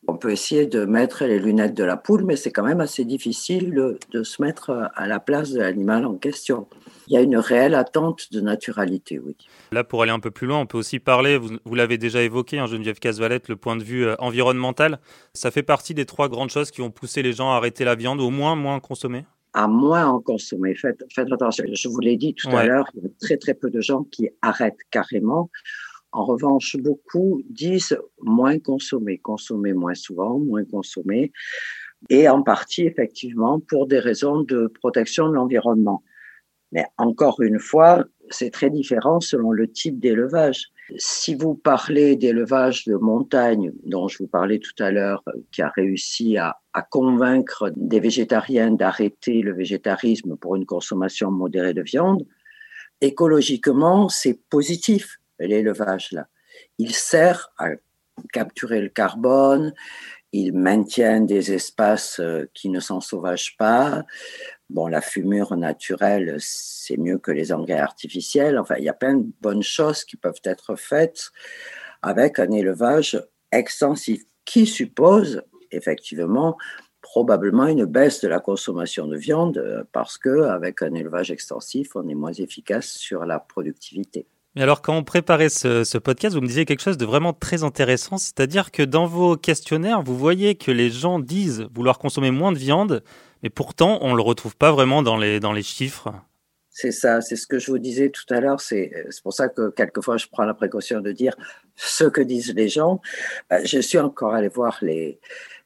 on 0.08 0.18
peut 0.18 0.32
essayer 0.32 0.66
de 0.66 0.86
mettre 0.86 1.26
les 1.26 1.40
lunettes 1.40 1.74
de 1.74 1.84
la 1.84 1.98
poule, 1.98 2.24
mais 2.24 2.36
c'est 2.36 2.52
quand 2.52 2.64
même 2.64 2.82
assez 2.82 3.06
difficile 3.06 3.74
de, 3.74 4.00
de, 4.12 4.24
se 4.24 4.42
mettre 4.42 4.90
à 4.96 5.08
la 5.08 5.20
place 5.20 5.52
de 5.52 5.60
l'animal 5.60 6.06
en 6.06 6.16
question. 6.16 6.68
Il 7.08 7.14
y 7.14 7.18
a 7.18 7.22
une 7.22 7.38
réelle 7.38 7.76
attente 7.76 8.32
de 8.32 8.42
naturalité, 8.42 9.20
oui. 9.20 9.36
Là, 9.72 9.84
pour 9.84 10.02
aller 10.02 10.12
un 10.12 10.20
peu 10.20 10.32
plus 10.32 10.48
loin, 10.48 10.60
on 10.60 10.66
peut 10.66 10.78
aussi 10.78 11.00
parler, 11.00 11.38
vous, 11.38 11.58
vous 11.64 11.76
l'avez 11.76 11.98
déjà 11.98 12.22
évoqué, 12.22 12.60
hein, 12.60 12.66
Geneviève 12.66 13.00
Casvalette, 13.00 13.48
le 13.48 13.56
point 13.56 13.76
de 13.76 13.84
vue 13.84 14.06
euh, 14.06 14.16
environnemental. 14.20 15.00
Ça 15.34 15.52
fait 15.52 15.64
partie 15.64 15.94
des 15.94 16.06
trois 16.06 16.30
grandes 16.30 16.50
choses 16.50 16.72
qui 16.72 16.82
vont 16.82 16.92
pousser 16.92 17.22
les 17.22 17.34
gens 17.34 17.52
à 17.52 17.56
arrêter 17.56 17.84
la 17.84 17.96
viande, 17.96 18.22
au 18.22 18.30
moins 18.30 18.56
moins 18.56 18.80
consommer? 18.80 19.26
À 19.54 19.68
moins 19.68 20.08
en 20.08 20.20
consommer. 20.20 20.76
Faites, 20.76 21.04
faites 21.14 21.32
attention. 21.32 21.64
Je 21.72 21.88
vous 21.88 22.00
l'ai 22.00 22.18
dit 22.18 22.34
tout 22.34 22.50
ouais. 22.50 22.58
à 22.58 22.66
l'heure, 22.66 22.88
il 22.96 23.04
y 23.04 23.06
a 23.06 23.10
très 23.22 23.38
très 23.38 23.54
peu 23.54 23.70
de 23.70 23.82
gens 23.82 24.04
qui 24.04 24.30
arrêtent 24.42 24.84
carrément. 24.92 25.50
En 26.16 26.24
revanche, 26.24 26.78
beaucoup 26.78 27.42
disent 27.50 28.00
moins 28.22 28.58
consommer, 28.58 29.18
consommer 29.18 29.74
moins 29.74 29.96
souvent, 29.96 30.40
moins 30.40 30.64
consommer, 30.64 31.34
et 32.10 32.30
en 32.30 32.42
partie 32.42 32.84
effectivement 32.84 33.60
pour 33.60 33.86
des 33.86 34.00
raisons 34.00 34.42
de 34.42 34.68
protection 34.68 35.28
de 35.28 35.34
l'environnement. 35.34 36.04
Mais 36.72 36.86
encore 36.98 37.42
une 37.42 37.60
fois, 37.60 38.06
c'est 38.30 38.50
très 38.50 38.70
différent 38.70 39.20
selon 39.20 39.52
le 39.52 39.70
type 39.70 40.00
d'élevage. 40.00 40.68
Si 40.98 41.36
vous 41.36 41.54
parlez 41.54 42.16
d'élevage 42.16 42.86
de 42.86 42.96
montagne, 42.96 43.74
dont 43.84 44.08
je 44.08 44.20
vous 44.20 44.28
parlais 44.28 44.60
tout 44.60 44.82
à 44.82 44.92
l'heure, 44.92 45.22
qui 45.52 45.62
a 45.62 45.70
réussi 45.76 46.38
à, 46.38 46.58
convaincre 46.92 47.74
des 47.76 48.00
végétariens 48.00 48.72
d'arrêter 48.72 49.42
le 49.42 49.54
végétarisme 49.54 50.38
pour 50.38 50.56
une 50.56 50.66
consommation 50.66 51.30
modérée 51.30 51.74
de 51.74 51.82
viande, 51.82 52.26
écologiquement, 53.02 54.08
c'est 54.08 54.40
positif 54.50 55.20
l'élevage 55.40 56.12
là. 56.12 56.28
Il 56.78 56.94
sert 56.94 57.52
à 57.58 57.70
capturer 58.32 58.82
le 58.82 58.90
carbone, 58.90 59.74
il 60.32 60.54
maintient 60.54 61.22
des 61.22 61.54
espaces 61.54 62.22
qui 62.54 62.70
ne 62.70 62.80
s'ensauvagent 62.80 63.56
pas. 63.58 64.04
Bon, 64.70 64.88
la 64.88 65.02
fumure 65.02 65.56
naturelle, 65.56 66.38
c'est 66.40 66.98
mieux 66.98 67.18
que 67.18 67.32
les 67.32 67.54
engrais 67.54 67.80
artificiels. 67.80 68.58
Enfin, 68.58 68.76
il 68.78 68.84
y 68.84 68.90
a 68.90 68.94
plein 68.94 69.16
de 69.16 69.28
bonnes 69.42 69.64
choses 69.64 70.04
qui 70.04 70.18
peuvent 70.18 70.42
être 70.44 70.76
faites 70.76 71.32
avec 72.02 72.40
un 72.40 72.52
élevage 72.52 73.22
extensif 73.52 74.24
qui 74.44 74.66
suppose 74.66 75.42
effectivement 75.72 76.58
probablement 77.02 77.68
une 77.68 77.86
baisse 77.86 78.22
de 78.22 78.28
la 78.28 78.40
consommation 78.40 79.08
de 79.08 79.16
viande 79.16 79.88
parce 79.92 80.18
que 80.18 80.44
avec 80.44 80.82
un 80.82 80.94
élevage 80.94 81.32
extensif, 81.32 81.96
on 81.96 82.08
est 82.10 82.16
moins 82.16 82.34
efficace 82.34 82.88
sur 82.88 83.26
la 83.26 83.40
productivité. 83.40 84.26
Mais 84.56 84.62
alors, 84.62 84.82
quand 84.82 84.96
on 84.96 85.04
préparait 85.04 85.50
ce, 85.50 85.98
podcast, 85.98 86.36
vous 86.36 86.42
me 86.42 86.48
disiez 86.48 86.66
quelque 86.66 86.82
chose 86.82 86.98
de 86.98 87.06
vraiment 87.06 87.34
très 87.34 87.64
intéressant, 87.64 88.18
c'est-à-dire 88.18 88.72
que 88.72 88.84
dans 88.84 89.06
vos 89.06 89.36
questionnaires, 89.36 90.02
vous 90.02 90.18
voyez 90.18 90.56
que 90.56 90.72
les 90.72 90.90
gens 90.90 91.20
disent 91.20 91.68
vouloir 91.74 92.00
consommer 92.00 92.32
moins 92.32 92.54
de 92.54 92.58
viande, 92.58 93.04
mais 93.44 93.50
pourtant, 93.50 94.00
on 94.02 94.12
ne 94.12 94.16
le 94.16 94.22
retrouve 94.22 94.56
pas 94.56 94.72
vraiment 94.72 95.04
dans 95.04 95.18
les, 95.18 95.42
dans 95.42 95.52
les 95.52 95.64
chiffres. 95.64 96.14
C'est 96.70 96.92
ça, 96.92 97.22
c'est 97.22 97.36
ce 97.36 97.48
que 97.48 97.60
je 97.60 97.72
vous 97.72 97.80
disais 97.80 98.10
tout 98.10 98.26
à 98.34 98.40
l'heure. 98.40 98.62
C'est 98.62 98.92
pour 99.24 99.34
ça 99.34 99.50
que 99.50 99.70
quelquefois 99.70 100.18
je 100.18 100.28
prends 100.32 100.44
la 100.44 100.54
précaution 100.54 101.00
de 101.00 101.12
dire 101.12 101.36
ce 101.76 102.06
que 102.06 102.22
disent 102.22 102.54
les 102.54 102.70
gens. 102.70 103.02
Je 103.64 103.80
suis 103.80 104.00
encore 104.00 104.34
allé 104.34 104.50
voir 104.50 104.78
les, 104.82 105.20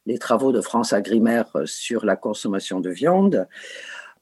les 0.06 0.18
travaux 0.18 0.52
de 0.52 0.62
France 0.62 0.94
Agrimaire 0.94 1.48
sur 1.66 2.06
la 2.06 2.16
consommation 2.16 2.80
de 2.80 2.90
viande 2.90 3.48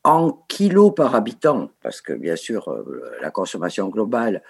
en 0.08 0.32
kilos 0.48 0.94
par 0.96 1.16
habitant, 1.16 1.70
parce 1.82 2.00
que 2.00 2.14
bien 2.14 2.38
sûr, 2.38 2.74
la 3.22 3.30
consommation 3.30 3.90
globale 3.90 4.42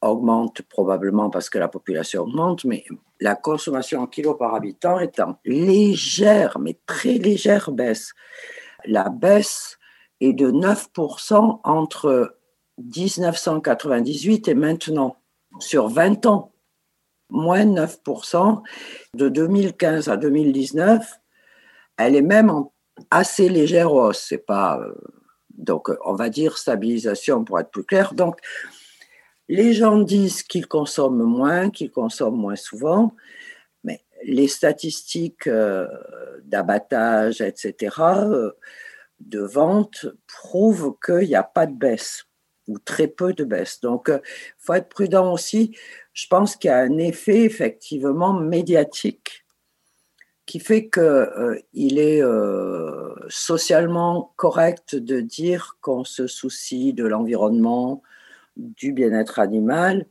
augmente 0.00 0.62
probablement 0.62 1.30
parce 1.30 1.48
que 1.48 1.56
la 1.56 1.68
population 1.68 2.22
augmente, 2.22 2.64
mais 2.64 2.84
la 3.20 3.36
consommation 3.36 4.00
en 4.00 4.08
kilos 4.08 4.36
par 4.36 4.56
habitant 4.56 4.98
est 4.98 5.20
en 5.20 5.38
légère, 5.44 6.58
mais 6.58 6.80
très 6.84 7.12
légère 7.12 7.70
baisse. 7.70 8.12
La 8.86 9.08
baisse 9.08 9.78
est 10.20 10.32
de 10.32 10.50
9% 10.50 11.60
entre 11.62 12.36
1998 12.78 14.48
et 14.48 14.54
maintenant, 14.54 15.16
sur 15.60 15.86
20 15.86 16.26
ans. 16.26 16.50
Moins 17.30 17.64
9%. 17.64 18.62
De 19.14 19.28
2015 19.28 20.08
à 20.08 20.16
2019, 20.16 21.20
elle 21.98 22.16
est 22.16 22.22
même 22.22 22.50
en 22.50 22.73
assez 23.10 23.48
légère 23.48 23.92
hausse. 23.92 24.26
C'est 24.28 24.38
pas 24.38 24.80
euh, 24.80 24.94
donc 25.50 25.90
on 26.04 26.14
va 26.14 26.28
dire 26.28 26.58
stabilisation 26.58 27.44
pour 27.44 27.58
être 27.60 27.70
plus 27.70 27.84
clair. 27.84 28.14
Donc 28.14 28.40
les 29.48 29.72
gens 29.72 29.98
disent 29.98 30.42
qu'ils 30.42 30.66
consomment 30.66 31.24
moins, 31.24 31.70
qu'ils 31.70 31.90
consomment 31.90 32.40
moins 32.40 32.56
souvent, 32.56 33.14
mais 33.82 34.02
les 34.24 34.48
statistiques 34.48 35.46
euh, 35.46 35.86
d'abattage, 36.44 37.40
etc., 37.40 37.96
euh, 38.00 38.52
de 39.20 39.40
vente 39.40 40.06
prouvent 40.26 40.96
qu'il 41.04 41.28
n'y 41.28 41.34
a 41.34 41.42
pas 41.42 41.66
de 41.66 41.76
baisse 41.76 42.24
ou 42.66 42.78
très 42.78 43.06
peu 43.06 43.32
de 43.32 43.44
baisse. 43.44 43.80
Donc, 43.80 44.10
il 44.10 44.20
faut 44.58 44.72
être 44.72 44.88
prudent 44.88 45.32
aussi. 45.32 45.76
Je 46.12 46.26
pense 46.26 46.56
qu'il 46.56 46.68
y 46.68 46.72
a 46.72 46.78
un 46.78 46.98
effet 46.98 47.44
effectivement 47.44 48.32
médiatique 48.32 49.43
qui 50.46 50.60
fait 50.60 50.88
qu'il 50.88 51.02
euh, 51.02 51.58
est 51.72 52.22
euh, 52.22 53.14
socialement 53.28 54.32
correct 54.36 54.94
de 54.94 55.20
dire 55.20 55.76
qu'on 55.80 56.04
se 56.04 56.26
soucie 56.26 56.92
de 56.92 57.04
l'environnement, 57.04 58.02
du 58.56 58.92
bien-être 58.92 59.38
animal. 59.38 60.06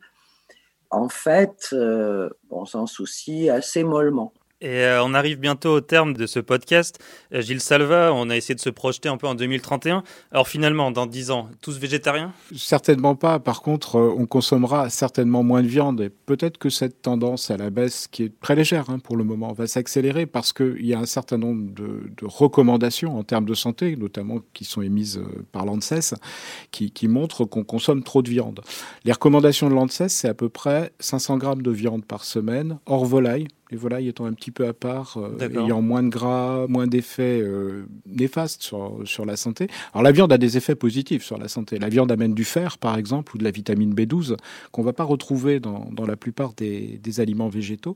En 0.89 1.09
fait, 1.09 1.69
euh, 1.73 2.29
on 2.49 2.65
s'en 2.65 2.87
soucie 2.87 3.49
assez 3.49 3.83
mollement. 3.83 4.33
Et 4.63 4.85
euh, 4.85 5.03
on 5.03 5.13
arrive 5.13 5.39
bientôt 5.39 5.75
au 5.75 5.81
terme 5.81 6.13
de 6.13 6.25
ce 6.25 6.39
podcast. 6.39 6.97
Euh, 7.33 7.41
Gilles 7.41 7.59
Salva, 7.59 8.13
on 8.13 8.29
a 8.29 8.37
essayé 8.37 8.55
de 8.55 8.61
se 8.61 8.69
projeter 8.69 9.09
un 9.09 9.17
peu 9.17 9.27
en 9.27 9.35
2031. 9.35 10.03
Alors 10.31 10.47
finalement, 10.47 10.89
dans 10.89 11.05
10 11.05 11.31
ans, 11.31 11.49
tous 11.59 11.77
végétariens? 11.77 12.31
Certainement 12.55 13.15
pas. 13.15 13.39
Par 13.39 13.61
contre, 13.61 13.97
euh, 13.97 14.15
on 14.17 14.25
consommera 14.25 14.89
certainement 14.89 15.43
moins 15.43 15.61
de 15.61 15.67
viande. 15.67 15.99
Et 15.99 16.09
peut-être 16.09 16.57
que 16.57 16.69
cette 16.69 17.01
tendance 17.01 17.51
à 17.51 17.57
la 17.57 17.71
baisse, 17.71 18.07
qui 18.07 18.23
est 18.23 18.39
très 18.39 18.55
légère 18.55 18.89
hein, 18.89 18.99
pour 18.99 19.17
le 19.17 19.25
moment, 19.25 19.51
va 19.51 19.67
s'accélérer 19.67 20.25
parce 20.27 20.53
qu'il 20.53 20.85
y 20.85 20.93
a 20.93 20.99
un 20.99 21.05
certain 21.05 21.37
nombre 21.37 21.73
de, 21.73 22.13
recommandations 22.23 23.19
en 23.19 23.23
termes 23.23 23.43
de 23.43 23.55
santé, 23.55 23.97
notamment 23.97 24.39
qui 24.53 24.63
sont 24.63 24.81
émises 24.81 25.21
par 25.51 25.65
l'ANSES, 25.65 26.15
qui 26.71 27.07
montrent 27.09 27.43
qu'on 27.43 27.65
consomme 27.65 28.01
trop 28.01 28.21
de 28.21 28.29
viande. 28.29 28.61
Les 29.03 29.11
recommandations 29.11 29.69
de 29.69 29.75
l'ANSES, 29.75 30.07
c'est 30.07 30.29
à 30.29 30.33
peu 30.33 30.47
près 30.47 30.93
500 30.99 31.37
grammes 31.37 31.61
de 31.61 31.71
viande 31.71 32.05
par 32.05 32.23
semaine, 32.23 32.79
hors 32.85 33.03
volaille 33.03 33.47
les 33.73 33.79
volailles 33.79 34.07
étant 34.07 34.25
un 34.25 34.33
petit 34.33 34.51
peu 34.51 34.67
à 34.67 34.73
part, 34.73 35.17
euh, 35.17 35.49
ayant 35.49 35.81
moins 35.81 36.03
de 36.03 36.09
gras, 36.09 36.67
moins 36.67 36.85
d'effets 36.85 37.41
euh, 37.41 37.87
néfastes 38.05 38.61
sur, 38.61 38.99
sur 39.03 39.25
la 39.25 39.35
santé. 39.35 39.67
Alors 39.93 40.03
la 40.03 40.11
viande 40.11 40.31
a 40.31 40.37
des 40.37 40.57
effets 40.57 40.75
positifs 40.75 41.23
sur 41.23 41.39
la 41.39 41.47
santé. 41.47 41.79
La 41.79 41.89
viande 41.89 42.11
amène 42.11 42.35
du 42.35 42.43
fer, 42.43 42.77
par 42.77 42.97
exemple, 42.97 43.35
ou 43.35 43.39
de 43.39 43.43
la 43.43 43.49
vitamine 43.49 43.95
B12, 43.95 44.37
qu'on 44.71 44.81
ne 44.81 44.85
va 44.85 44.93
pas 44.93 45.03
retrouver 45.03 45.59
dans, 45.59 45.89
dans 45.91 46.05
la 46.05 46.15
plupart 46.15 46.53
des, 46.53 46.99
des 47.01 47.19
aliments 47.19 47.49
végétaux, 47.49 47.95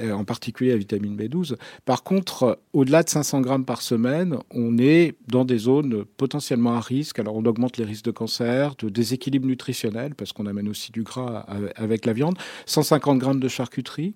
euh, 0.00 0.10
en 0.10 0.24
particulier 0.24 0.70
la 0.70 0.76
vitamine 0.76 1.16
B12. 1.16 1.54
Par 1.84 2.02
contre, 2.02 2.58
au-delà 2.72 3.04
de 3.04 3.08
500 3.08 3.40
grammes 3.42 3.64
par 3.64 3.82
semaine, 3.82 4.38
on 4.50 4.76
est 4.76 5.14
dans 5.28 5.44
des 5.44 5.58
zones 5.58 6.04
potentiellement 6.16 6.74
à 6.74 6.80
risque. 6.80 7.20
Alors 7.20 7.36
on 7.36 7.44
augmente 7.44 7.76
les 7.76 7.84
risques 7.84 8.06
de 8.06 8.10
cancer, 8.10 8.74
de 8.76 8.88
déséquilibre 8.88 9.46
nutritionnel, 9.46 10.16
parce 10.16 10.32
qu'on 10.32 10.46
amène 10.46 10.68
aussi 10.68 10.90
du 10.90 11.04
gras 11.04 11.46
avec 11.76 12.06
la 12.06 12.12
viande. 12.12 12.36
150 12.66 13.18
grammes 13.18 13.40
de 13.40 13.48
charcuterie. 13.48 14.14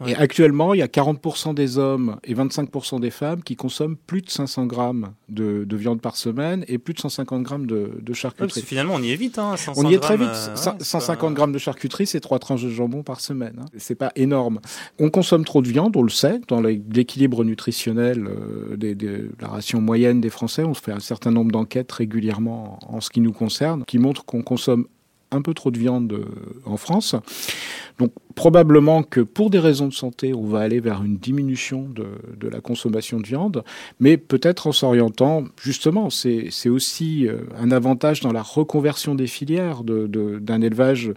Ouais. 0.00 0.11
Et 0.12 0.16
actuellement, 0.16 0.74
il 0.74 0.78
y 0.78 0.82
a 0.82 0.88
40% 0.88 1.54
des 1.54 1.78
hommes 1.78 2.18
et 2.24 2.34
25% 2.34 3.00
des 3.00 3.10
femmes 3.10 3.42
qui 3.42 3.56
consomment 3.56 3.96
plus 3.96 4.20
de 4.20 4.28
500 4.28 4.66
grammes 4.66 5.12
de, 5.30 5.64
de 5.64 5.76
viande 5.76 6.02
par 6.02 6.16
semaine 6.16 6.66
et 6.68 6.76
plus 6.76 6.92
de 6.92 7.00
150 7.00 7.42
grammes 7.42 7.66
de, 7.66 7.98
de 7.98 8.12
charcuterie. 8.12 8.60
Ouais, 8.60 8.66
finalement, 8.66 8.94
on 8.96 9.02
y 9.02 9.10
est 9.10 9.16
vite. 9.16 9.38
Hein, 9.38 9.56
500 9.56 9.80
on 9.82 9.88
y 9.88 9.94
est 9.94 10.00
très 10.00 10.18
vite. 10.18 10.28
Euh, 10.28 10.54
150 10.56 11.16
pas... 11.16 11.34
grammes 11.34 11.52
de 11.52 11.58
charcuterie, 11.58 12.06
c'est 12.06 12.20
trois 12.20 12.38
tranches 12.38 12.62
de 12.62 12.68
jambon 12.68 13.02
par 13.02 13.20
semaine. 13.20 13.56
Hein. 13.62 13.66
C'est 13.78 13.94
pas 13.94 14.12
énorme. 14.14 14.60
On 14.98 15.08
consomme 15.08 15.46
trop 15.46 15.62
de 15.62 15.68
viande, 15.68 15.96
on 15.96 16.02
le 16.02 16.10
sait, 16.10 16.40
dans 16.48 16.60
l'équilibre 16.60 17.42
nutritionnel 17.42 18.26
euh, 18.26 18.76
des, 18.76 18.94
des, 18.94 19.24
la 19.40 19.48
ration 19.48 19.80
moyenne 19.80 20.20
des 20.20 20.30
Français. 20.30 20.62
On 20.62 20.74
se 20.74 20.82
fait 20.82 20.92
un 20.92 21.00
certain 21.00 21.30
nombre 21.30 21.52
d'enquêtes 21.52 21.90
régulièrement 21.90 22.78
en, 22.86 22.96
en 22.96 23.00
ce 23.00 23.08
qui 23.08 23.22
nous 23.22 23.32
concerne, 23.32 23.84
qui 23.86 23.98
montrent 23.98 24.26
qu'on 24.26 24.42
consomme 24.42 24.86
un 25.32 25.42
peu 25.42 25.54
trop 25.54 25.70
de 25.70 25.78
viande 25.78 26.12
euh, 26.12 26.24
en 26.64 26.76
France. 26.76 27.16
Donc 27.98 28.12
probablement 28.34 29.02
que 29.02 29.20
pour 29.20 29.50
des 29.50 29.58
raisons 29.58 29.86
de 29.86 29.92
santé, 29.92 30.32
on 30.34 30.46
va 30.46 30.60
aller 30.60 30.80
vers 30.80 31.02
une 31.02 31.18
diminution 31.18 31.88
de, 31.88 32.06
de 32.36 32.48
la 32.48 32.60
consommation 32.60 33.20
de 33.20 33.26
viande, 33.26 33.64
mais 34.00 34.16
peut-être 34.16 34.66
en 34.66 34.72
s'orientant, 34.72 35.44
justement, 35.60 36.08
c'est 36.10 36.68
aussi 36.68 37.26
euh, 37.26 37.38
un 37.58 37.70
avantage 37.70 38.20
dans 38.20 38.32
la 38.32 38.42
reconversion 38.42 39.14
des 39.14 39.26
filières 39.26 39.84
d'un 39.84 40.06
de, 40.08 40.64
élevage 40.64 41.12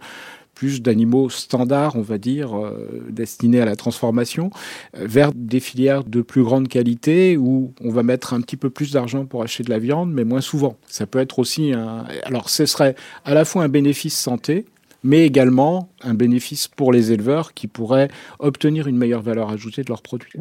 plus 0.56 0.82
d'animaux 0.82 1.30
standards, 1.30 1.96
on 1.96 2.02
va 2.02 2.18
dire, 2.18 2.58
euh, 2.58 3.04
destinés 3.10 3.62
à 3.62 3.66
la 3.66 3.76
transformation, 3.76 4.50
euh, 4.98 5.06
vers 5.06 5.32
des 5.36 5.60
filières 5.60 6.04
de 6.04 6.22
plus 6.22 6.44
grande 6.44 6.68
qualité 6.68 7.38
où 7.38 7.74
on 7.82 7.92
va 7.92 8.02
mettre 8.02 8.34
un 8.34 8.42
petit 8.42 8.58
peu 8.58 8.70
plus 8.70 8.92
d'argent 8.92 9.26
pour 9.26 9.44
acheter 9.44 9.64
de 9.64 9.70
la 9.70 9.80
viande, 9.80 10.12
mais 10.12 10.24
moins 10.24 10.42
souvent. 10.42 10.78
Ça 10.88 11.06
peut 11.06 11.20
être 11.20 11.38
aussi 11.38 11.74
un... 11.74 12.06
Alors 12.24 12.50
ce 12.50 12.66
serait 12.66 12.96
à 13.26 13.34
la 13.34 13.46
fois 13.46 13.64
un 13.64 13.70
bénéfice 13.70 14.18
santé, 14.18 14.66
mais 15.04 15.26
également 15.26 15.90
un 16.02 16.16
bénéfice 16.16 16.68
pour 16.68 16.92
les 16.92 17.12
éleveurs 17.12 17.54
qui 17.54 17.68
pourraient 17.68 18.10
obtenir 18.40 18.88
une 18.88 18.98
meilleure 18.98 19.22
valeur 19.22 19.50
ajoutée 19.50 19.84
de 19.84 19.90
leurs 19.90 20.02
produits. 20.02 20.34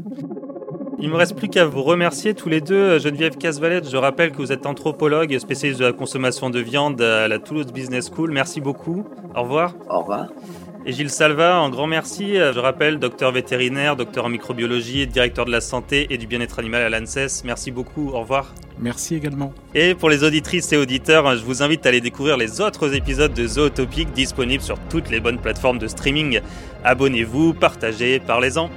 Il 0.98 1.10
me 1.10 1.16
reste 1.16 1.36
plus 1.36 1.48
qu'à 1.48 1.64
vous 1.64 1.82
remercier 1.82 2.34
tous 2.34 2.48
les 2.48 2.60
deux. 2.60 2.98
Geneviève 2.98 3.36
Casvalette, 3.36 3.90
je 3.90 3.96
rappelle 3.96 4.30
que 4.30 4.38
vous 4.38 4.52
êtes 4.52 4.64
anthropologue, 4.66 5.36
spécialiste 5.38 5.80
de 5.80 5.86
la 5.86 5.92
consommation 5.92 6.50
de 6.50 6.60
viande 6.60 7.00
à 7.02 7.28
la 7.28 7.38
Toulouse 7.38 7.66
Business 7.66 8.10
School. 8.14 8.30
Merci 8.30 8.60
beaucoup. 8.60 9.04
Au 9.34 9.42
revoir. 9.42 9.74
Au 9.90 10.00
revoir. 10.00 10.28
Et 10.86 10.92
Gilles 10.92 11.10
Salva, 11.10 11.56
un 11.56 11.70
grand 11.70 11.86
merci. 11.86 12.34
Je 12.34 12.58
rappelle, 12.58 12.98
docteur 12.98 13.32
vétérinaire, 13.32 13.96
docteur 13.96 14.26
en 14.26 14.28
microbiologie, 14.28 15.06
directeur 15.06 15.46
de 15.46 15.50
la 15.50 15.62
santé 15.62 16.06
et 16.10 16.18
du 16.18 16.26
bien-être 16.26 16.58
animal 16.58 16.82
à 16.82 16.90
l'ANSES. 16.90 17.42
Merci 17.44 17.70
beaucoup. 17.70 18.10
Au 18.10 18.20
revoir. 18.20 18.54
Merci 18.78 19.14
également. 19.14 19.52
Et 19.74 19.94
pour 19.94 20.10
les 20.10 20.24
auditrices 20.24 20.72
et 20.72 20.76
auditeurs, 20.76 21.36
je 21.36 21.44
vous 21.44 21.62
invite 21.62 21.86
à 21.86 21.88
aller 21.88 22.02
découvrir 22.02 22.36
les 22.36 22.60
autres 22.60 22.94
épisodes 22.94 23.32
de 23.32 23.46
Zootopic 23.46 24.12
disponibles 24.12 24.62
sur 24.62 24.78
toutes 24.90 25.10
les 25.10 25.20
bonnes 25.20 25.38
plateformes 25.38 25.78
de 25.78 25.86
streaming. 25.86 26.40
Abonnez-vous, 26.84 27.54
partagez, 27.54 28.20
parlez-en. 28.20 28.68